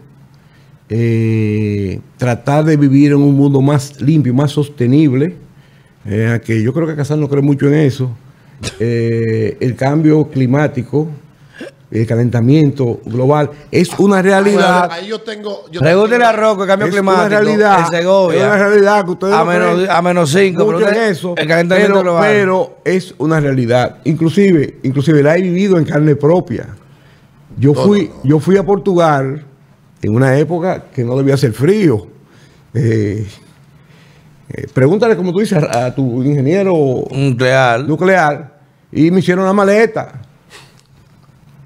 [0.90, 5.36] eh, tratar de vivir en un mundo más limpio, más sostenible,
[6.04, 8.12] que yo creo que Casal no cree mucho en eso.
[8.80, 11.08] El cambio climático,
[11.92, 14.90] el calentamiento global, es una realidad.
[14.92, 15.66] Ahí yo tengo.
[15.72, 17.26] Yo Pregúntele a Rocco, el cambio Es climático.
[17.26, 17.80] una realidad.
[17.80, 18.40] En Segovia.
[18.40, 20.66] Es una realidad que ustedes a, no menos, a menos 5.
[20.66, 21.34] mucho en eso.
[21.38, 22.24] El calentamiento pero, global.
[22.32, 23.98] pero es una realidad.
[24.06, 26.68] Inclusive, inclusive la he vivido en carne propia.
[27.58, 28.22] Yo No, fui, no, no.
[28.24, 29.46] yo fui a Portugal
[30.02, 32.08] en una época que no debía ser frío.
[32.74, 33.28] Eh,
[34.50, 37.82] eh, pregúntale, como tú dices, a, a tu ingeniero Nuclear.
[37.88, 38.60] nuclear
[38.94, 40.22] y me hicieron la maleta.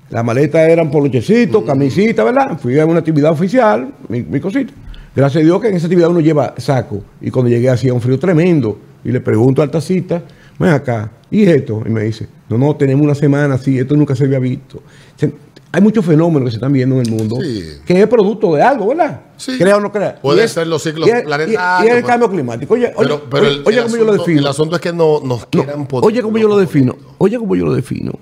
[0.10, 2.58] La maleta eran polochecitos, camisita, ¿verdad?
[2.60, 4.72] Fui a una actividad oficial, mi, mi cosita.
[5.16, 7.03] Gracias a Dios que en esa actividad uno lleva saco.
[7.22, 8.78] Y cuando llegué hacía un frío tremendo.
[9.03, 10.22] Y le pregunto al tacita,
[10.60, 11.82] ven acá, ¿y esto?
[11.86, 14.82] Y me dice, no, no, tenemos una semana así, esto nunca se había visto.
[15.16, 15.32] Se-
[15.72, 17.64] hay muchos fenómenos que se están viendo en el mundo Sí.
[17.86, 19.22] que es producto de algo, ¿verdad?
[19.38, 19.58] Sí.
[19.58, 20.16] Crea o no crea.
[20.22, 22.06] Puede es- ser los ciclos planetarios, Y, es el pues.
[22.06, 22.74] cambio climático.
[22.74, 24.39] Oye, oye, Pero, pero oye, el, oye el cómo yo lo asunto- defino.
[24.41, 26.95] El asunto es que no, nos No, quieran poner oye, como yo lo defino.
[27.18, 28.14] Oye, como yo lo defino.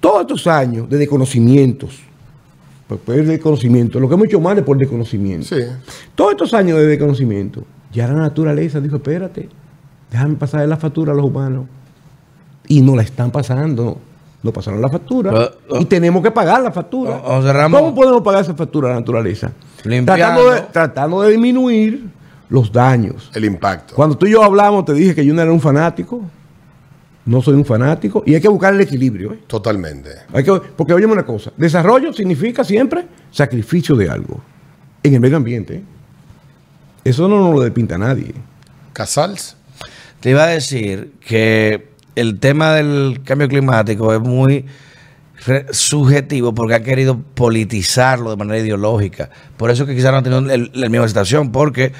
[0.00, 2.00] Todos estos años de desconocimientos,
[2.86, 5.46] pues, pues, de conocimiento, lo que hemos hecho mal es por desconocimiento.
[5.46, 5.62] Sí.
[6.14, 9.48] Todos estos años de desconocimiento, ya la naturaleza dijo, espérate,
[10.10, 11.66] déjame pasar la factura a los humanos.
[12.66, 13.98] Y no la están pasando.
[14.42, 15.32] No pasaron la factura.
[15.32, 17.20] Pero, y tenemos que pagar la factura.
[17.70, 19.50] ¿Cómo podemos pagar esa factura a la naturaleza?
[19.84, 20.14] Limpiando.
[20.14, 22.08] Tratando de, tratando de disminuir
[22.48, 23.30] los daños.
[23.34, 23.94] El impacto.
[23.94, 26.22] Cuando tú y yo hablamos, te dije que yo no era un fanático.
[27.28, 29.34] No soy un fanático y hay que buscar el equilibrio.
[29.34, 29.38] ¿eh?
[29.46, 30.10] Totalmente.
[30.32, 34.40] Hay que, porque oye una cosa, desarrollo significa siempre sacrificio de algo
[35.02, 35.74] en el medio ambiente.
[35.76, 35.82] ¿eh?
[37.04, 38.32] Eso no nos lo despinta nadie.
[38.92, 39.56] Casals.
[40.20, 44.64] Te iba a decir que el tema del cambio climático es muy
[45.70, 49.30] subjetivo porque han querido politizarlo de manera ideológica.
[49.56, 51.92] Por eso que quizás no han tenido el- la misma situación, porque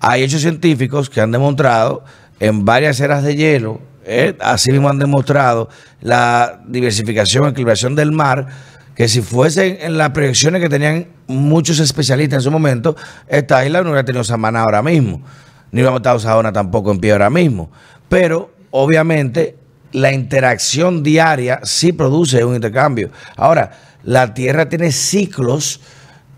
[0.00, 2.04] hay hechos científicos que han demostrado
[2.40, 4.36] en varias eras de hielo, ¿eh?
[4.40, 5.68] así mismo han demostrado
[6.00, 8.46] la diversificación, equilibración del mar,
[8.94, 12.96] que si fuesen en las proyecciones que tenían muchos especialistas en su momento,
[13.28, 15.20] esta isla no hubiera tenido Samaná ahora mismo,
[15.70, 17.70] ni hubiéramos estado Saona tampoco en pie ahora mismo.
[18.08, 19.56] Pero, obviamente,
[19.92, 23.10] la interacción diaria sí produce un intercambio.
[23.36, 25.80] Ahora, la Tierra tiene ciclos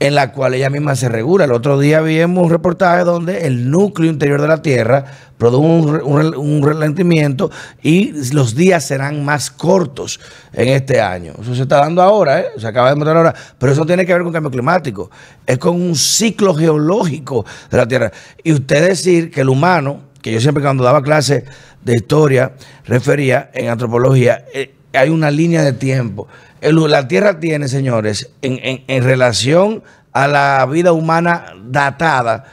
[0.00, 1.44] en la cual ella misma se regula.
[1.44, 5.04] El otro día vimos un reportaje donde el núcleo interior de la Tierra
[5.36, 7.50] produjo un, un un ralentimiento
[7.82, 10.20] y los días serán más cortos
[10.52, 11.32] en este año.
[11.40, 12.46] Eso se está dando ahora, ¿eh?
[12.56, 15.10] se acaba de demostrar ahora, pero eso tiene que ver con cambio climático,
[15.46, 18.12] es con un ciclo geológico de la Tierra.
[18.42, 21.44] Y usted decir que el humano, que yo siempre cuando daba clase
[21.82, 22.52] de historia
[22.84, 26.28] refería en antropología, eh, hay una línea de tiempo.
[26.60, 29.82] El- la Tierra tiene, señores, en, en- en relación
[30.12, 32.44] a la vida humana datada,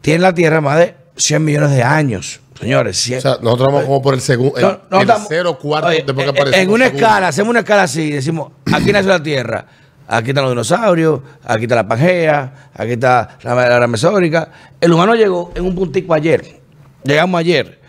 [0.00, 2.40] tiene la Tierra más de 100 millones de años.
[2.58, 3.18] Señores, 100.
[3.18, 5.88] O sea, nosotros vamos como por el segundo, el, No, no el estamos- cero cuarto
[5.88, 9.66] Oye, después que en- una escala, hacemos una escala así, decimos, aquí nació la Tierra,
[10.06, 14.50] aquí están los dinosaurios, aquí está la Pangea, aquí está la, la era mesórica.
[14.80, 16.60] El humano llegó en un puntico ayer,
[17.02, 17.80] llegamos ayer,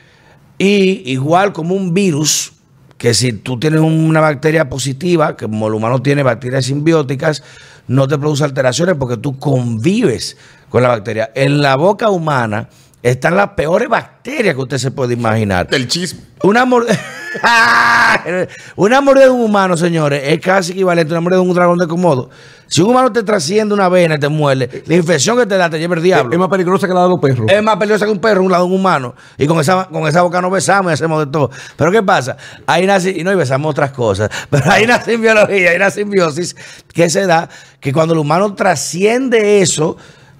[0.57, 2.53] y igual como un virus,
[2.97, 7.43] que si tú tienes una bacteria positiva, que como el humano tiene bacterias simbióticas,
[7.87, 10.37] no te produce alteraciones porque tú convives
[10.69, 11.31] con la bacteria.
[11.35, 12.69] En la boca humana
[13.11, 15.67] están las peores bacterias que usted se puede imaginar.
[15.67, 16.21] Del chisme.
[16.41, 16.99] Una mordida.
[18.75, 21.77] una mordida de un humano, señores, es casi equivalente a una mordida de un dragón
[21.77, 22.31] de Komodo.
[22.65, 25.69] Si un humano te trasciende una vena y te muerde, la infección que te da
[25.69, 26.39] te lleva el Es diablo.
[26.39, 27.45] más peligrosa que la de los perros.
[27.47, 29.13] Es más peligrosa que un perro, un lado de un humano.
[29.37, 31.51] Y con esa, con esa boca nos besamos y hacemos de todo.
[31.77, 32.37] Pero ¿qué pasa?
[32.65, 34.31] Ahí nace, y no, y besamos otras cosas.
[34.49, 36.55] Pero hay una simbiología, hay una simbiosis
[36.91, 37.49] que se da
[37.79, 39.95] que cuando el humano trasciende eso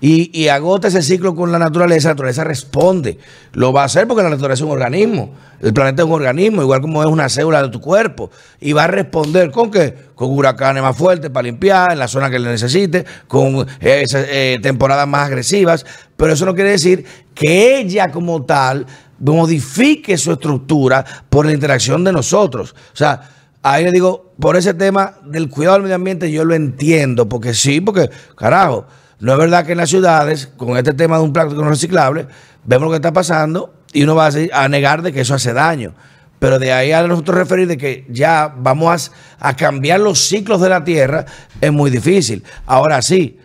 [0.08, 3.18] y, agota ese ciclo con la naturaleza, la naturaleza responde.
[3.54, 5.34] Lo va a hacer porque la naturaleza es un organismo.
[5.60, 8.30] El planeta es un organismo, igual como es una célula de tu cuerpo.
[8.62, 9.96] Y va a responder con qué?
[10.14, 15.08] Con huracanes más fuertes para limpiar en la zona que le necesite, con eh, temporadas
[15.08, 15.84] más agresivas.
[16.16, 17.04] Pero eso no quiere decir
[17.34, 18.86] que ella como tal
[19.18, 22.76] modifique su estructura por la interacción de nosotros.
[22.94, 23.22] O sea,
[23.64, 27.56] ahí le digo, por ese tema del cuidado del medio ambiente yo lo entiendo, porque
[27.56, 28.86] sí, porque carajo,
[29.20, 32.28] no es verdad que en las ciudades, con este tema de un plástico no reciclable,
[32.64, 35.94] vemos lo que está pasando y uno va a, negar de que eso hace daño.
[36.40, 40.60] Pero de ahí a nosotros referir de que ya vamos a, a cambiar los ciclos
[40.60, 41.26] de la Tierra
[41.62, 42.44] es muy difícil.
[42.66, 43.40] Ahora sí,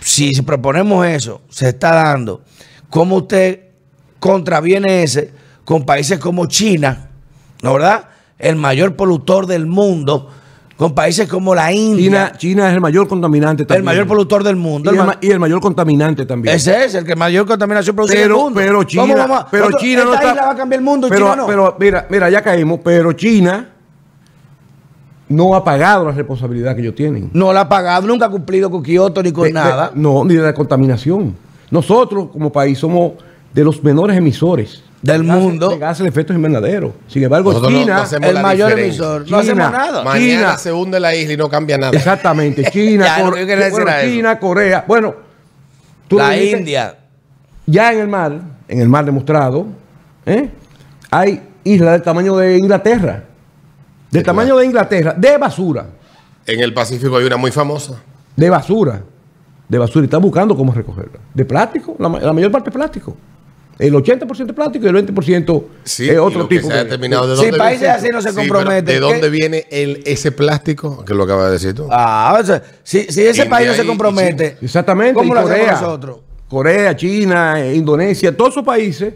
[0.00, 2.42] si proponemos eso, se está dando,
[2.90, 3.68] ¿cómo usted
[4.20, 5.32] contraviene ese
[5.64, 7.10] con países como China,
[7.62, 8.08] ¿no verdad?
[8.38, 10.30] El mayor polutor del mundo,
[10.78, 13.80] con países como la India, China, China es el mayor contaminante también.
[13.80, 14.90] el mayor polutor del mundo.
[14.90, 16.54] y, el el, ma- ma- y el mayor contaminante también.
[16.54, 18.60] ese es el que mayor contaminación produce pero, el mundo.
[18.60, 20.30] pero ¿Cómo China, vamos pero China no está.
[20.30, 21.46] isla va a cambiar el mundo y pero, China no.
[21.48, 23.70] pero mira, mira, ya caímos, pero China
[25.28, 27.28] no ha pagado la responsabilidad que ellos tienen.
[27.32, 29.90] no la ha pagado, nunca ha cumplido con Kioto ni con De- de- nada.
[29.94, 31.34] no, ni de la contaminación.
[31.70, 33.12] Nosotros, como país, somos
[33.52, 35.68] de los menores emisores Del de mundo.
[35.70, 36.92] de gases de efecto invernadero.
[37.06, 38.04] Sin embargo, Nosotros no- China.
[38.20, 39.04] no el mayor diferencia.
[39.04, 39.20] emisor.
[39.20, 39.38] No China.
[39.38, 40.04] hacemos nada.
[40.04, 40.58] Mañana China.
[40.58, 41.96] se hunde la isla y no cambia nada.
[41.96, 42.64] Exactamente.
[42.72, 43.78] China, bueno, eso.
[44.02, 44.84] China, Corea.
[44.88, 45.14] Bueno,
[46.08, 46.96] tú la dijiste, India.
[47.66, 49.66] Ya en el mar, en el mar demostrado,
[50.26, 50.48] ¿eh?
[51.10, 53.24] hay islas del tamaño de Inglaterra.
[54.10, 54.58] Del Sí, tamaño claro.
[54.60, 55.86] de Inglaterra, de basura.
[56.46, 57.94] En el Pacífico hay una muy famosa.
[58.34, 59.02] De basura.
[59.68, 60.02] De basura.
[60.02, 61.18] Y están buscando cómo recogerla.
[61.34, 61.94] De plástico.
[61.98, 63.14] La, la mayor parte es plástico.
[63.78, 67.28] El 80% es plástico y el 20% Sí, es y otro que tipo de- determinado
[67.28, 67.94] de Si dónde países viene.
[67.94, 68.98] así no se Sí, comprometen, ¿De ¿qué?
[69.00, 71.04] dónde viene el, ese plástico?
[71.04, 71.86] Que lo acabas de decir tú.
[71.90, 75.14] Ah, o sea, si, si ese país no se compromete, Exactamente.
[75.14, 76.18] ¿cómo lo hacemos Corea, nosotros?
[76.48, 79.14] Corea, China, eh, Indonesia, todos esos países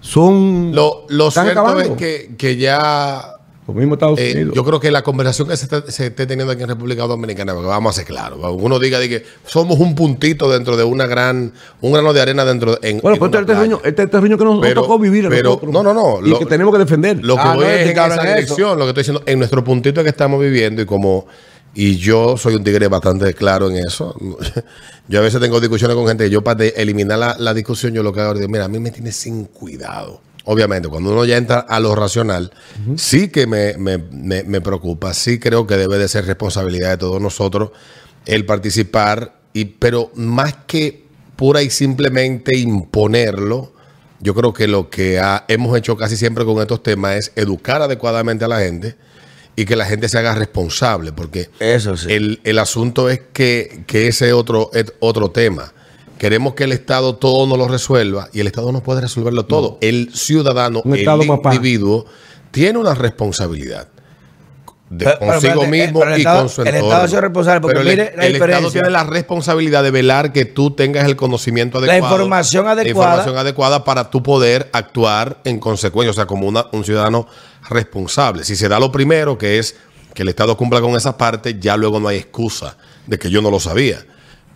[0.00, 0.72] son.
[0.74, 1.80] Lo, lo cierto acabando.
[1.82, 3.36] es que, que ya
[3.68, 4.54] Lo mismo Estados Eh, Unidos.
[4.56, 7.52] yo creo que la conversación que se, está- se esté teniendo aquí en República Dominicana,
[7.54, 11.06] porque vamos a ser claros, uno diga de que somos un puntito dentro de una
[11.06, 12.88] gran, un grano de arena dentro de.
[12.90, 13.74] En, bueno, en pues este playa.
[13.84, 15.72] este es el terreno que nos, nos Pero- tocó vivir pero- nosotros.
[15.72, 17.24] no, no, no, Y lo- que tenemos que defender.
[17.24, 18.22] Lo que Ah, voy no, es en esa eso.
[18.22, 21.26] dirección, lo que estoy diciendo, en nuestro puntito que estamos viviendo y como,
[21.74, 24.16] y yo soy un tigre bastante claro en eso.
[25.08, 28.00] Yo a veces tengo discusiones con gente, yo para de- eliminar la, la discusión, yo
[28.04, 30.20] lo que hago es, mira, a mí me tiene sin cuidado.
[30.50, 32.50] Obviamente, cuando uno ya entra a lo racional,
[32.96, 36.96] sí que me, me- me- me preocupa, sí creo que debe de ser responsabilidad de
[36.98, 37.70] todos nosotros
[38.26, 41.04] el participar, y, pero más que
[41.36, 43.72] pura y simplemente imponerlo,
[44.20, 47.80] yo creo que lo que ha- hemos hecho casi siempre con estos temas es educar
[47.82, 48.96] adecuadamente a la gente
[49.56, 52.12] y que la gente se haga responsable, porque Eso sí.
[52.12, 55.72] el, el asunto es que, que ese es otro, es otro tema.
[56.20, 59.78] Queremos que el Estado todo nos lo resuelva y el Estado no puede resolverlo todo.
[59.80, 61.54] El ciudadano, el Estado papá.
[61.54, 62.04] individuo,
[62.50, 63.88] tiene una responsabilidad
[64.90, 66.86] de Pero- pero consigo mismo eh, pero el y Estado- con su el entorno.
[66.88, 69.90] Estado ha sido responsable, porque Pero el, mire la el Estado tiene la responsabilidad de
[69.92, 72.16] velar que tú tengas el conocimiento La adecuado.
[72.16, 73.10] información la adecuada.
[73.12, 77.26] información adecuada para tú poder actuar en consecuencia, o sea, como una- un ciudadano
[77.70, 78.44] responsable.
[78.44, 79.76] Si se da lo primero, que es
[80.12, 83.40] que el Estado cumpla con esa parte, ya luego no hay excusa de que yo
[83.40, 84.04] no lo sabía.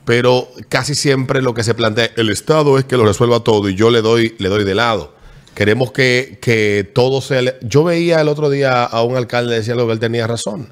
[0.04, 3.74] Pero casi siempre lo que se plantea, el Estado es que lo resuelva todo y
[3.74, 5.14] yo le doy, le doy de lado.
[5.54, 7.40] Queremos que, que todo sea...
[7.40, 10.68] le- Yo veía el otro día a un alcalde decía algo que él tenía razón.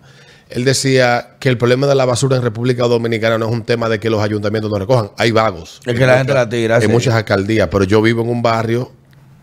[0.50, 3.88] Él decía que el problema de la basura en República Dominicana no es un tema
[3.88, 5.12] de que los ayuntamientos no recojan.
[5.16, 5.80] Hay vagos.
[5.86, 6.88] Es que la gente muchas- la tira, En sí.
[6.88, 8.92] muchas alcaldías, pero yo vivo en un barrio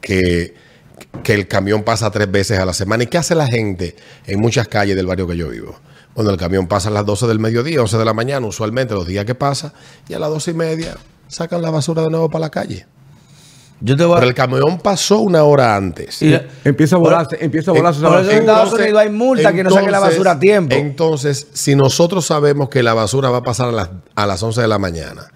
[0.02, 0.54] que,
[1.24, 3.04] que el camión pasa tres veces a la semana.
[3.06, 3.96] ¿Y qué hace la gente
[4.28, 5.80] en muchas calles del barrio que yo vivo?
[6.16, 9.06] Bueno, el camión pasa a las 12 del mediodía, 11 de la mañana, usualmente los
[9.06, 9.74] días que pasa,
[10.08, 10.98] y a las 12 y media
[11.28, 12.86] sacan la basura de nuevo para la calle.
[13.82, 16.22] Yo te voy Pero el camión pasó una hora antes.
[16.22, 18.40] y- Empieza a volarse, empieza a volarse esa por eso en.
[18.40, 20.76] Estados Unidos hay multa que no saque la basura a tiempo.
[20.76, 24.60] Entonces, si nosotros sabemos que la basura va a pasar a las, a las 11
[24.62, 25.32] de la mañana,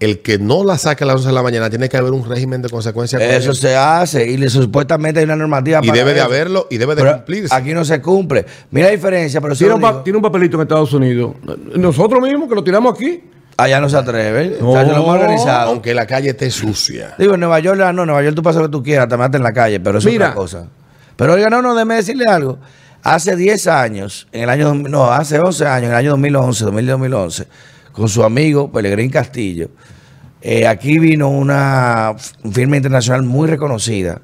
[0.00, 2.28] el que no la saque a las 11 de la mañana tiene que haber un
[2.28, 3.18] régimen de consecuencia.
[3.18, 6.66] con Eso se hace y le- supuestamente hay una normativa y para debe de haberlo
[6.70, 7.54] y debe de Pero cumplirse.
[7.54, 8.44] Aquí no se cumple.
[8.70, 11.34] Mira la diferencia, pero Tiene un, pa- tiene un papelito en Estados Unidos.
[11.76, 13.22] Nosotros mismos que lo tiramos aquí.
[13.56, 14.54] allá no se atreven.
[14.60, 14.70] No.
[14.70, 15.70] O sea, yo lo hemos organizado.
[15.70, 17.14] Aunque la calle esté sucia.
[17.18, 19.16] Digo, en Nueva York, no, en Nueva York tú pasas lo que tú quieras, te
[19.18, 20.26] matas en la calle, pero eso Mira.
[20.26, 20.66] es otra cosa.
[21.16, 22.58] Pero oiga, no, no, déjeme decirle algo.
[23.02, 27.46] Hace 10 años, en el año, no, hace 11 años, en el año 2011, 2011,
[27.92, 29.70] con su amigo Pelegrín Castillo,
[30.42, 32.14] eh, aquí vino una
[32.50, 34.22] firma internacional muy reconocida,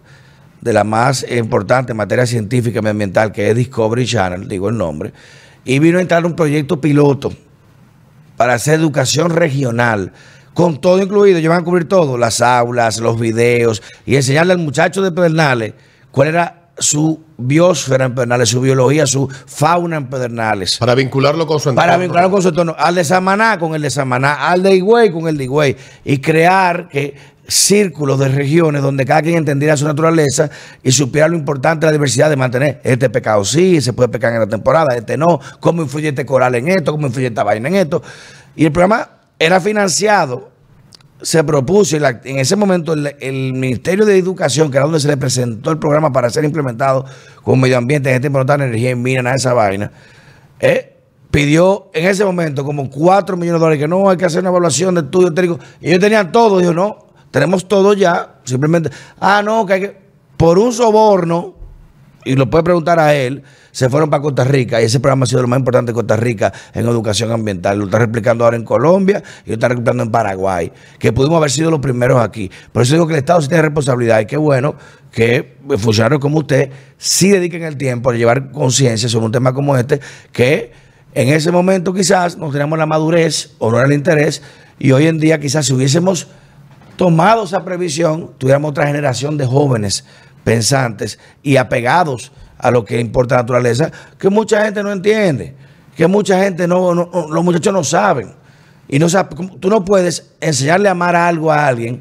[0.60, 4.76] de la más importante en materia científica y medioambiental, que es Discovery Channel, digo el
[4.76, 5.12] nombre,
[5.64, 7.32] y vino a entrar un proyecto piloto
[8.36, 10.12] para hacer educación regional,
[10.54, 14.58] con todo incluido, ellos van a cubrir todo, las aulas, los videos, y enseñarle al
[14.58, 15.74] muchacho de Pedernales
[16.10, 20.78] cuál era su biosfera en Pedernales, su biología, su fauna en Pedernales.
[20.78, 21.86] Para vincularlo con su entorno.
[21.86, 25.10] Para vincularlo con su entorno, al de Samaná con el de Samaná, al de Higüey
[25.10, 29.84] con el de Higüey, y crear que círculos de regiones donde cada quien entendiera su
[29.84, 30.50] naturaleza
[30.82, 34.32] y supiera lo importante de la diversidad de mantener este pecado sí, se puede pecar
[34.32, 37.68] en la temporada, este no, cómo influye este coral en esto, cómo influye esta vaina
[37.68, 38.02] en esto.
[38.56, 40.50] Y el programa era financiado,
[41.22, 45.70] se propuso, en ese momento el, Ministerio de Educación, que era donde se le presentó
[45.70, 47.04] el programa para ser implementado
[47.42, 49.90] con medio ambiente, gente importante, energía y minas, nada esa vaina,
[50.60, 50.96] eh,
[51.30, 54.50] pidió en ese momento como 4 millones de dólares, que no hay que hacer una
[54.50, 55.58] evaluación de estudio técnico.
[55.80, 59.96] Y ellos tenían todo, dijo, no, tenemos todo ya, simplemente, ah, no, que hay que,
[60.36, 61.55] por un soborno,
[62.26, 65.26] y lo puede preguntar a él, se fueron para Costa Rica y ese programa ha
[65.26, 67.78] sido lo más importante de Costa Rica en educación ambiental.
[67.78, 71.50] Lo está replicando ahora en Colombia y lo está replicando en Paraguay, que pudimos haber
[71.50, 72.50] sido los primeros aquí.
[72.72, 74.74] Por eso digo que el Estado sí tiene responsabilidad y qué bueno
[75.12, 79.76] que funcionarios como usted sí dediquen el tiempo a llevar conciencia sobre un tema como
[79.76, 80.00] este,
[80.32, 80.72] que
[81.14, 84.42] en ese momento quizás no teníamos la madurez o no era el interés
[84.78, 86.26] y hoy en día quizás si hubiésemos
[86.96, 90.04] tomado esa previsión, tuviéramos otra generación de jóvenes
[90.50, 95.56] pensantes y apegados a lo que importa la naturaleza, que mucha gente no entiende,
[95.96, 98.32] que mucha gente no, no- los muchachos no saben.
[98.88, 102.00] Y no sabe, como- tú no puedes enseñarle a amar algo a alguien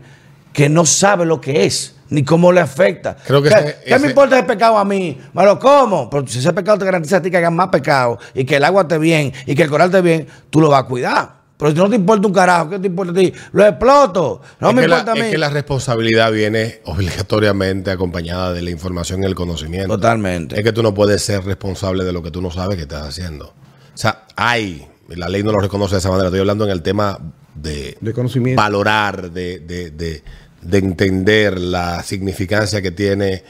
[0.53, 3.17] que no sabe lo que es, ni cómo le afecta.
[3.25, 5.19] Creo que ¿Qué, ese- qué ese- me importa ese pecado a mí?
[5.33, 6.07] Malo, ¿cómo?
[6.07, 8.63] Porque si ese pecado te garantiza a ti que hagas más pecado y que el
[8.63, 11.34] agua esté bien y que el coral esté bien, tú lo vas a cuidar.
[11.57, 13.33] Pero si no te importa un carajo, ¿qué te importa a ti?
[13.53, 14.41] Lo exploto.
[14.59, 15.21] No es me que la- importa a mí.
[15.21, 19.87] Es que la responsabilidad viene obligatoriamente acompañada de la información y el conocimiento.
[19.95, 20.57] Totalmente.
[20.57, 23.07] Es que tú no puedes ser responsable de lo que tú no sabes que estás
[23.07, 23.45] haciendo.
[23.93, 26.27] O sea, hay, la ley no lo reconoce de esa manera.
[26.27, 27.19] Estoy hablando en el tema
[27.53, 28.61] de, De conocimiento.
[28.61, 30.23] valorar, de, de- de-
[30.61, 33.43] de entender la significancia que tiene,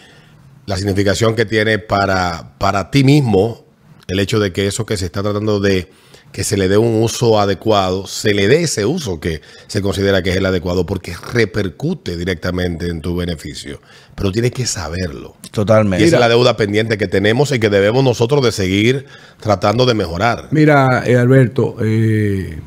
[0.68, 3.66] la significación que tiene para, para ti mismo
[4.08, 5.90] el hecho de que eso que se está tratando de
[6.36, 10.22] que se le dé un uso adecuado, se le dé ese uso que se considera
[10.22, 13.80] que es el adecuado porque repercute directamente en tu beneficio.
[14.16, 15.38] Pero tienes que saberlo.
[15.46, 16.04] Y Totalmente.
[16.04, 19.06] esa es la deuda pendiente que tenemos y que debemos nosotros de seguir
[19.40, 20.50] tratando de mejorar.
[20.52, 22.60] Mira, eh, Alberto, eh,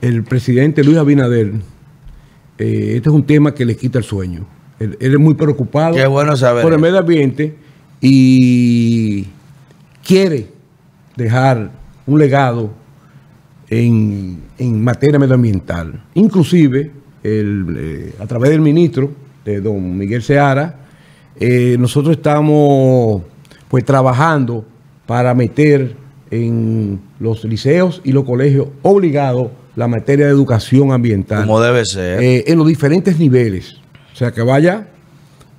[0.00, 1.52] el presidente Luis Abinader,
[2.58, 4.44] eh, este es un tema que le quita el sueño
[4.80, 7.54] Él, él es muy preocupado Qué bueno saber por el medio ambiente
[8.00, 9.24] y
[10.04, 10.48] quiere
[11.14, 11.70] dejar
[12.04, 12.77] un legado
[13.70, 16.02] en, en materia medioambiental.
[16.14, 16.90] Inclusive,
[17.22, 19.10] el, eh, a través del ministro,
[19.44, 20.80] de don Miguel Seara,
[21.40, 23.22] eh, nosotros estamos
[23.68, 24.64] pues trabajando
[25.06, 25.94] para meter
[26.30, 32.20] en los liceos y los colegios obligados la materia de educación ambiental Como debe ser.
[32.22, 33.76] eh, en los diferentes niveles.
[34.12, 34.88] O sea, que vaya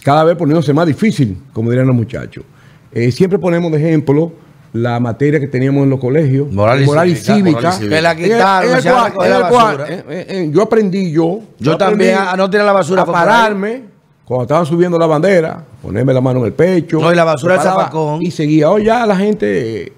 [0.03, 2.43] cada vez poniéndose más difícil, como dirían los muchachos.
[2.91, 4.34] Eh, siempre ponemos de ejemplo
[4.74, 7.95] la materia que teníamos en los colegios, Moral y cívica, cívica, moral y cívica.
[7.95, 10.61] Que la en el- quitaron, en el cual- en el cual, eh, eh, eh, yo
[10.61, 11.39] aprendí yo.
[11.57, 13.84] Yo también a no tirar la basura A pararme
[14.26, 16.99] cuando estaban subiendo la bandera, ponerme la mano en el pecho.
[16.99, 18.22] No, y la basura me del zafacón.
[18.22, 18.70] Y seguía.
[18.70, 19.93] Oh, ya la gente eh,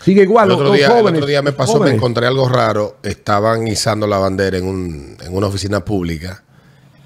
[0.00, 0.46] sigue igual.
[0.46, 1.96] El otro, los día, jóvenes, otro día me pasó, me jóvenes.
[1.96, 2.96] encontré algo raro.
[3.02, 6.44] Estaban izando la bandera en, un, en una oficina pública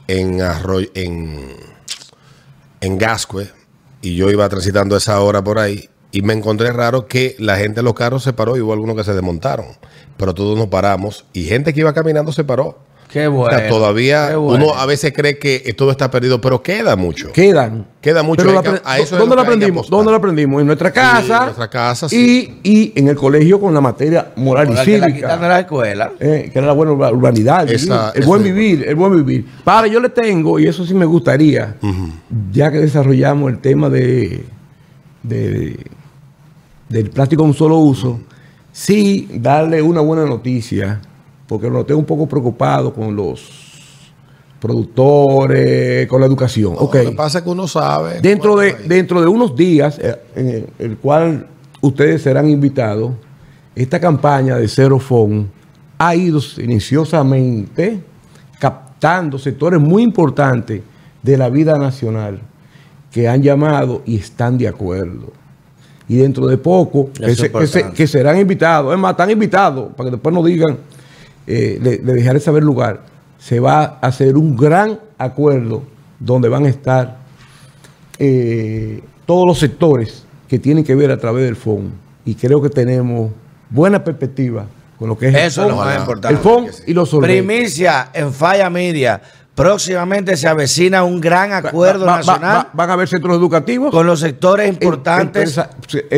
[0.08, 1.38] en Arroyo, en,
[2.82, 3.48] en Gascue.
[4.02, 5.88] Y yo iba transitando esa hora por ahí.
[6.10, 8.96] Y me encontré raro que la gente de los carros se paró y hubo algunos
[8.96, 9.66] que se desmontaron.
[10.16, 11.24] Pero todos nos paramos.
[11.32, 12.78] Y gente que iba caminando se paró.
[13.10, 13.58] Qué O bueno.
[13.58, 14.66] sea, todavía qué bueno.
[14.66, 17.32] uno a veces cree que todo está perdido, pero queda mucho.
[17.32, 17.86] Quedan.
[18.02, 18.44] Queda mucho.
[18.44, 19.88] Pero la a eso es ¿Dónde lo aprendimos?
[19.88, 20.60] ¿Dónde lo aprendimos?
[20.60, 21.38] En nuestra casa.
[21.38, 22.58] en nuestra casa, sí.
[22.62, 25.36] Y, y en el colegio con la materia moral y que la de cívica.
[25.36, 26.12] la escuela.
[26.20, 29.46] eh, que era la buena urba- urbanidad, el, Esa- el buen vivir, el buen vivir.
[29.64, 31.76] Para, yo le tengo, y eso sí me gustaría,
[32.52, 34.44] ya que desarrollamos el tema de,
[35.22, 35.78] de-
[36.88, 38.20] del plástico de un solo uso,
[38.72, 41.00] sí darle una buena noticia,
[41.46, 43.68] porque lo noté un poco preocupado con los
[44.60, 46.74] productores, con la educación.
[46.74, 46.94] No, Ok.
[46.96, 48.20] Lo que pasa es que uno sabe.
[48.20, 51.46] Dentro de, dentro de unos días, eh, en el, el cual
[51.80, 53.12] ustedes serán invitados,
[53.74, 55.48] esta campaña de Cero Phone
[55.98, 58.00] ha ido iniciosamente
[58.58, 60.82] captando sectores muy importantes
[61.22, 62.40] de la vida nacional
[63.10, 65.32] que han llamado y están de acuerdo.
[66.08, 67.96] Y dentro de poco, que, es se- que se- importante.
[67.96, 70.78] que serán invitados, es más, están invitados, para que después no digan,
[71.46, 73.02] eh, le, le dejaré saber lugar,
[73.38, 75.82] se va a hacer un gran acuerdo
[76.18, 77.18] donde van a estar
[78.18, 81.92] eh, todos los sectores que tienen que ver a través del FON.
[82.24, 83.30] Y creo que tenemos
[83.70, 84.66] buena perspectiva
[84.98, 86.34] con lo que es Eso es lo FON, más importante.
[86.34, 87.10] el FON y los.
[87.14, 89.20] Primicia en Falla Media.
[89.62, 93.90] Próximamente se avecina un gran acuerdo Va- va- nacional va- van a haber centros educativos.
[93.90, 95.70] con los sectores importantes empresa-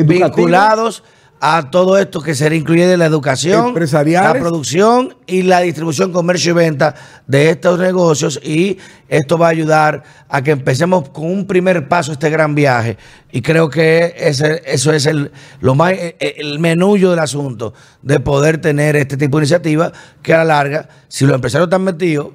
[0.04, 1.02] vinculados
[1.42, 3.72] a todo esto que será incluido en la educación,
[4.12, 6.94] la producción y la distribución, comercio y venta
[7.26, 8.76] de estos negocios y
[9.08, 12.98] esto va a ayudar a que empecemos con un primer paso este gran viaje
[13.32, 15.32] y creo que ese, eso es el,
[15.62, 17.72] lo más, eh, el menullo del asunto
[18.02, 21.84] de poder tener este tipo de iniciativa que a la larga, si los empresarios están
[21.84, 22.32] metidos,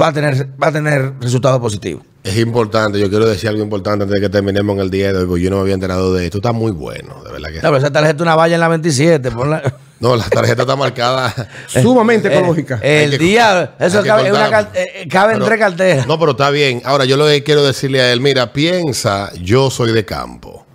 [0.00, 2.04] va a tener, va a tener resultados positivos.
[2.24, 5.20] Es importante, yo quiero decir algo importante antes de que terminemos en el día de
[5.20, 6.38] hoy, porque yo no me había enterado de esto.
[6.38, 8.68] Está muy bueno, de verdad que No, pero esa tarjeta es una valla en la
[8.68, 9.30] 27.
[9.30, 9.62] ponla-
[10.00, 11.34] No, la tarjeta está marcada.
[11.66, 12.78] sumamente ecológica.
[12.82, 16.06] el que- día, eso cabe, en una eh, cabe en Pero- tres carteras.
[16.06, 16.82] No, pero está bien.
[16.84, 20.66] Ahora, yo lo que quiero decirle a él, mira, piensa, yo soy de campo.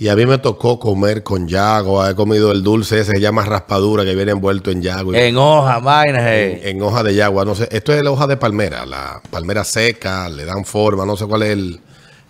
[0.00, 2.06] Y a mí me tocó comer con yago.
[2.06, 5.12] He comido el dulce ese que se llama raspadura, que viene envuelto en yago.
[5.14, 6.22] En hoja, vainas.
[6.24, 6.60] eh.
[6.70, 7.44] en, en hoja de yagua.
[7.44, 11.16] No sé, esto es la hoja de palmera, la palmera seca, le dan forma, no
[11.16, 11.80] sé cuál es el-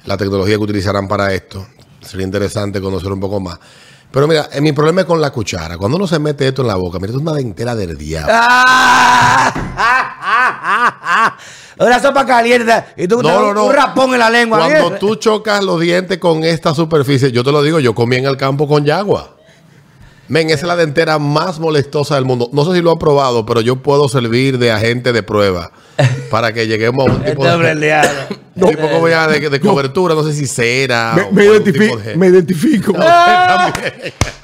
[0.07, 1.67] la tecnología que utilizarán para esto.
[2.01, 3.59] Sería interesante conocer un poco más.
[4.11, 5.77] Pero mira, eh, mi problema es con la cuchara.
[5.77, 8.33] Cuando uno se mete esto en la boca, mira, esto es una dentera del diablo.
[8.35, 9.53] ¡Ah!
[11.79, 14.59] Una sopa caliente y tú te das un- un rapón en la lengua.
[14.59, 14.99] Cuando ¿bien?
[14.99, 18.37] tú chocas los dientes con esta superficie, yo te lo digo, yo comí en el
[18.37, 19.37] campo con yagua.
[20.29, 22.51] Men, esa es la dentera más molestosa del mundo.
[22.53, 25.71] No sé si lo han probado, pero yo puedo servir de agente de prueba
[26.31, 28.01] para que lleguemos a un tipo de,
[28.57, 31.15] un tipo como ya de, de cobertura, no sé si cera.
[31.17, 32.93] me, o me identifi- de- me identifico.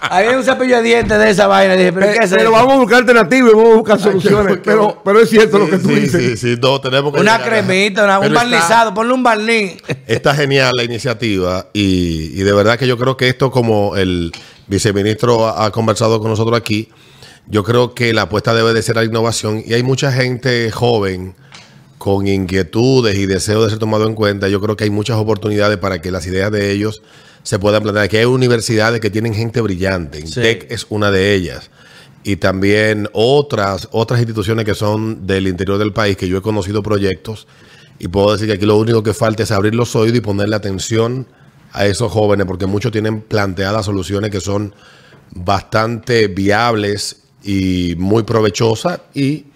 [0.00, 1.74] Había un cepillo de dientes de esa vaina.
[1.74, 4.58] Dije, ¿pero es pero vamos a buscar alternativas y vamos a buscar soluciones.
[4.64, 6.40] pero, pero es cierto lo que tú Sí, dices.
[6.40, 8.94] Sí, sí, no, tenemos que Una cremita, una- un Pero está- barnizado.
[8.94, 9.76] Ponle un barniz.
[10.06, 14.32] Está genial la iniciativa y, y de verdad que yo creo que esto, como el
[14.66, 16.88] viceministro ha, ha conversado con nosotros aquí,
[17.46, 20.70] yo creo que la apuesta debe de ser a la innovación y hay mucha gente
[20.70, 21.34] joven
[21.98, 24.48] con inquietudes y deseos de ser tomado en cuenta.
[24.48, 27.02] Yo creo que hay muchas oportunidades para que las ideas de ellos
[27.42, 28.08] se puedan plantear.
[28.08, 30.20] Que hay universidades que tienen gente brillante.
[30.20, 31.70] Intec es una de ellas.
[32.22, 36.82] Y también otras, otras instituciones que son del interior del país, que yo he conocido
[36.82, 37.46] proyectos.
[37.98, 40.56] Y puedo decir que aquí lo único que falta es abrir los oídos y ponerle
[40.56, 41.26] atención
[41.74, 44.72] a esos jóvenes, porque muchos tienen planteadas soluciones que son
[45.34, 49.46] bastante viables y muy provechosas y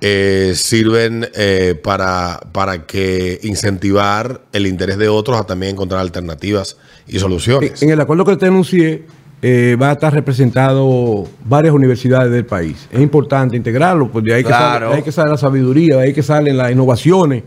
[0.00, 6.76] eh, sirven eh, para, para que incentivar el interés de otros a también encontrar alternativas
[7.06, 7.82] y soluciones.
[7.82, 9.04] En el acuerdo que te anuncié,
[9.40, 12.88] eh, va a estar representado varias universidades del país.
[12.90, 14.56] Es importante integrarlo, porque de ahí, Claro.
[14.58, 17.44] que, sale, de ahí que sale la sabiduría, de ahí que salen las innovaciones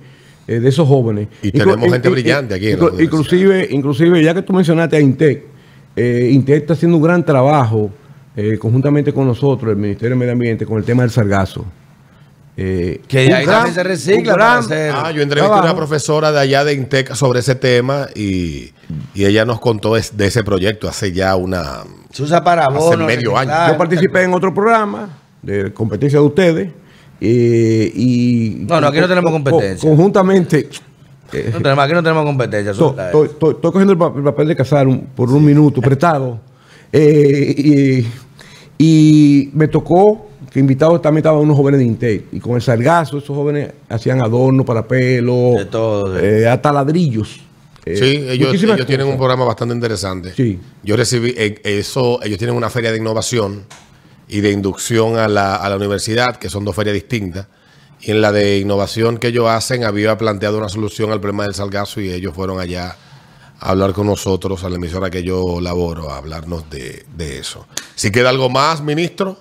[0.47, 1.27] eh, de esos jóvenes.
[1.41, 4.99] Y Inclu- tenemos gente brillante aquí en la inclusive, inclusive, ya que tú mencionaste a
[4.99, 5.43] Intec,
[5.95, 7.91] eh, Intec está haciendo un gran trabajo
[8.35, 11.65] eh, conjuntamente con nosotros, el Ministerio de Medio Ambiente, con el tema del sargazo.
[12.59, 16.31] Eh, Que ahí gran- también se recicla gran- hacer- Ah, yo entrevisté a una profesora
[16.31, 18.71] de allá de Intec sobre ese tema y,
[19.13, 21.83] y ella nos contó es- de ese proyecto hace ya una...
[22.11, 23.51] Se usa para Hace medio año.
[23.69, 25.09] Yo participé en otro programa
[25.43, 26.69] de competencia de ustedes
[27.22, 28.65] eh, y...
[28.68, 29.89] No, no, aquí no tenemos competencia.
[29.89, 30.70] Conjuntamente...
[31.34, 32.72] eh, No tenemos- aquí no tenemos competencia.
[32.72, 33.30] Estoy
[33.61, 36.39] cogiendo el, pa- el papel de casar un- por un minuto prestado
[36.91, 38.05] eh,
[38.80, 42.61] y, y me tocó que invitados también estaban unos jóvenes de Intec y con el
[42.61, 46.26] sargazo esos jóvenes hacían adornos para pelo, De todo, sí.
[46.26, 47.41] eh, hasta ladrillos.
[47.86, 50.34] Eh, Sí, ellos, ellos tienen un programa bastante interesante.
[50.34, 50.59] Sí.
[50.84, 53.63] Yo recibí eh, eso, ellos tienen una feria de innovación
[54.28, 57.47] y de inducción a la, a la universidad, que son dos ferias distintas.
[58.01, 61.55] Y en la de innovación que ellos hacen, había planteado una solución al problema del
[61.55, 62.95] salgazo y ellos fueron allá
[63.59, 67.65] a hablar con nosotros, a la emisora que yo laboro, a hablarnos de, de eso.
[67.95, 69.38] Si queda algo más, ministro.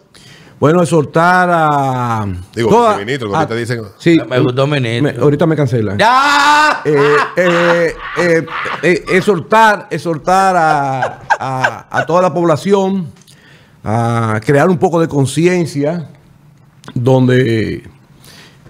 [0.59, 2.27] Bueno, exhortar a.
[2.55, 5.13] Digo, toda- sí, ministro, que a- ahorita dicen- Sí, Me gustó ministro.
[5.13, 5.99] me- ahorita me cancelan.
[5.99, 6.81] ¡Ya!
[6.83, 8.47] Eh, eh, eh,
[8.83, 13.13] eh, exhortar, exhortar a, a- a toda la población
[13.89, 16.09] a crear un poco de conciencia
[16.93, 17.85] donde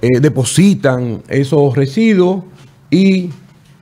[0.02, 2.44] eh, depositan esos residuos
[2.90, 3.30] y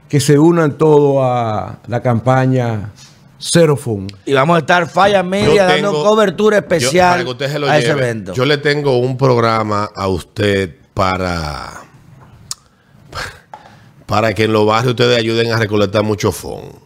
[0.09, 2.93] que se unan todos a la campaña
[3.41, 4.14] Zero Fund.
[4.24, 7.59] Y vamos a estar Falla Yo Media dando cobertura yo- para especial que usted se
[7.59, 8.32] lo a ese evento.
[8.32, 11.80] Yo le tengo un programa a usted para
[14.07, 16.80] para que en los barrios ustedes ayuden a recolectar mucho fondo.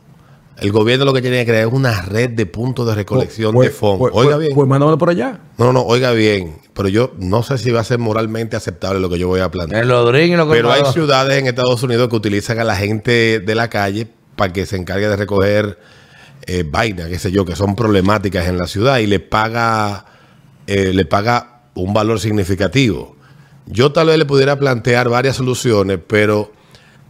[0.60, 3.68] El gobierno lo que tiene que crear es una red de puntos de recolección Pues-
[3.70, 3.98] de fondo.
[3.98, 4.54] pues- oiga pues- bien.
[4.54, 5.40] Pues mándamelo por allá.
[5.56, 6.56] no, no, oiga bien.
[6.74, 9.50] Pero yo no sé si va a ser moralmente aceptable lo que yo voy a
[9.50, 9.82] plantear.
[9.82, 12.76] En los drinks y los Pero hay ciudades en Estados Unidos que utilizan a la
[12.76, 14.06] gente de la calle
[14.36, 15.78] para que se encargue de recoger
[16.46, 20.06] eh, vainas, qué sé yo, que son problemáticas en la ciudad y le paga,
[20.66, 23.16] eh, le paga un valor significativo.
[23.66, 26.50] Yo tal vez le pudiera plantear varias soluciones, pero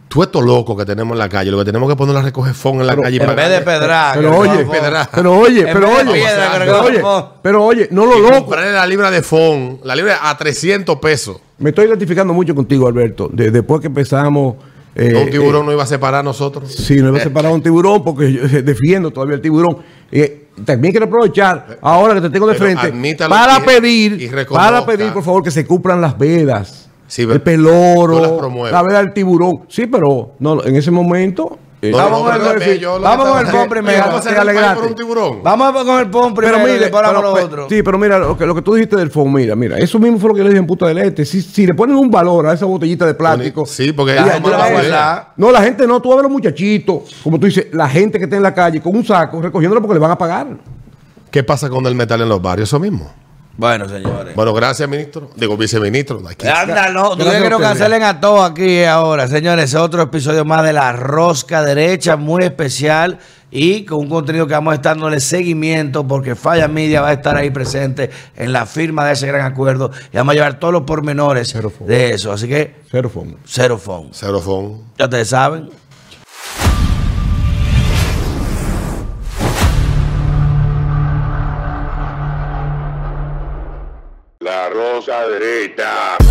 [0.09, 2.53] tú estos locos que tenemos en la calle, lo que tenemos que poner es recoger
[2.53, 3.15] fondo en la calle.
[3.17, 4.15] En para- vez de pedrar.
[4.15, 5.09] Pero oye, pedra.
[5.13, 7.33] pero oye, pero oye, piedra, pero oye, fondo.
[7.41, 8.35] pero oye, no lo y loco.
[8.39, 11.37] comprarle la libra de fondo, la libra a 300 pesos.
[11.59, 13.29] Me estoy identificando mucho contigo, Alberto.
[13.31, 14.55] De- después que empezamos.
[14.95, 16.73] eh, un tiburón eh, no iba a separar a nosotros.
[16.73, 19.77] sí, no iba a separar un tiburón porque yo eh, defiendo todavía el tiburón.
[20.11, 24.85] Eh, también quiero aprovechar ahora que te tengo de Pero frente para pedir, y para
[24.85, 26.88] pedir por favor que se cumplan las vedas.
[27.09, 28.39] Sí, el peloro,
[28.71, 29.63] la veda del tiburón.
[29.67, 31.57] Sí, pero no, en ese momento.
[31.81, 32.39] eh, No, Vamos no, con el-
[33.01, 34.79] vamos con el estaba- pon primero, Vamos a hacer te el país alegraste.
[34.81, 35.39] por un tiburón.
[35.43, 37.67] Vamos con el pon primero Pero mire, lo otro.
[37.69, 40.19] sí, pero mira, lo que, lo que tú dijiste del fondo, mira, mira, eso mismo
[40.19, 41.23] fue lo que yo le dije en Puta del Este.
[41.25, 43.65] Si, si le ponen un valor a esa botellita de plástico.
[43.65, 45.33] Sí, porque La gente no la a.
[45.37, 48.35] No, la gente no, tú ves los muchachitos, como tú dices, la gente que está
[48.35, 50.47] en la calle con un saco recogiéndolo porque le van a pagar.
[51.31, 52.67] ¿Qué pasa con el metal en los barrios?
[52.69, 53.09] Eso mismo.
[53.57, 54.35] Bueno, señores.
[54.35, 55.29] Bueno, gracias, ministro.
[55.35, 56.19] Digo, viceministro.
[56.27, 56.45] Aquí.
[56.45, 59.27] Tú Gracias quieres que cancelen a todos aquí ahora.
[59.27, 63.19] Señores, otro episodio más de La Rosca Derecha, muy especial
[63.51, 67.13] y con un contenido que vamos a estar dándole seguimiento porque Falla Media va a
[67.13, 70.73] estar ahí presente en la firma de ese gran acuerdo y vamos a llevar todos
[70.73, 72.31] los pormenores de eso.
[72.31, 73.37] Así que, Cero fondo.
[73.45, 74.09] cero phone.
[74.13, 74.81] Cero phone.
[74.97, 75.69] Ya ustedes saben.
[84.69, 86.28] Rosa derecha.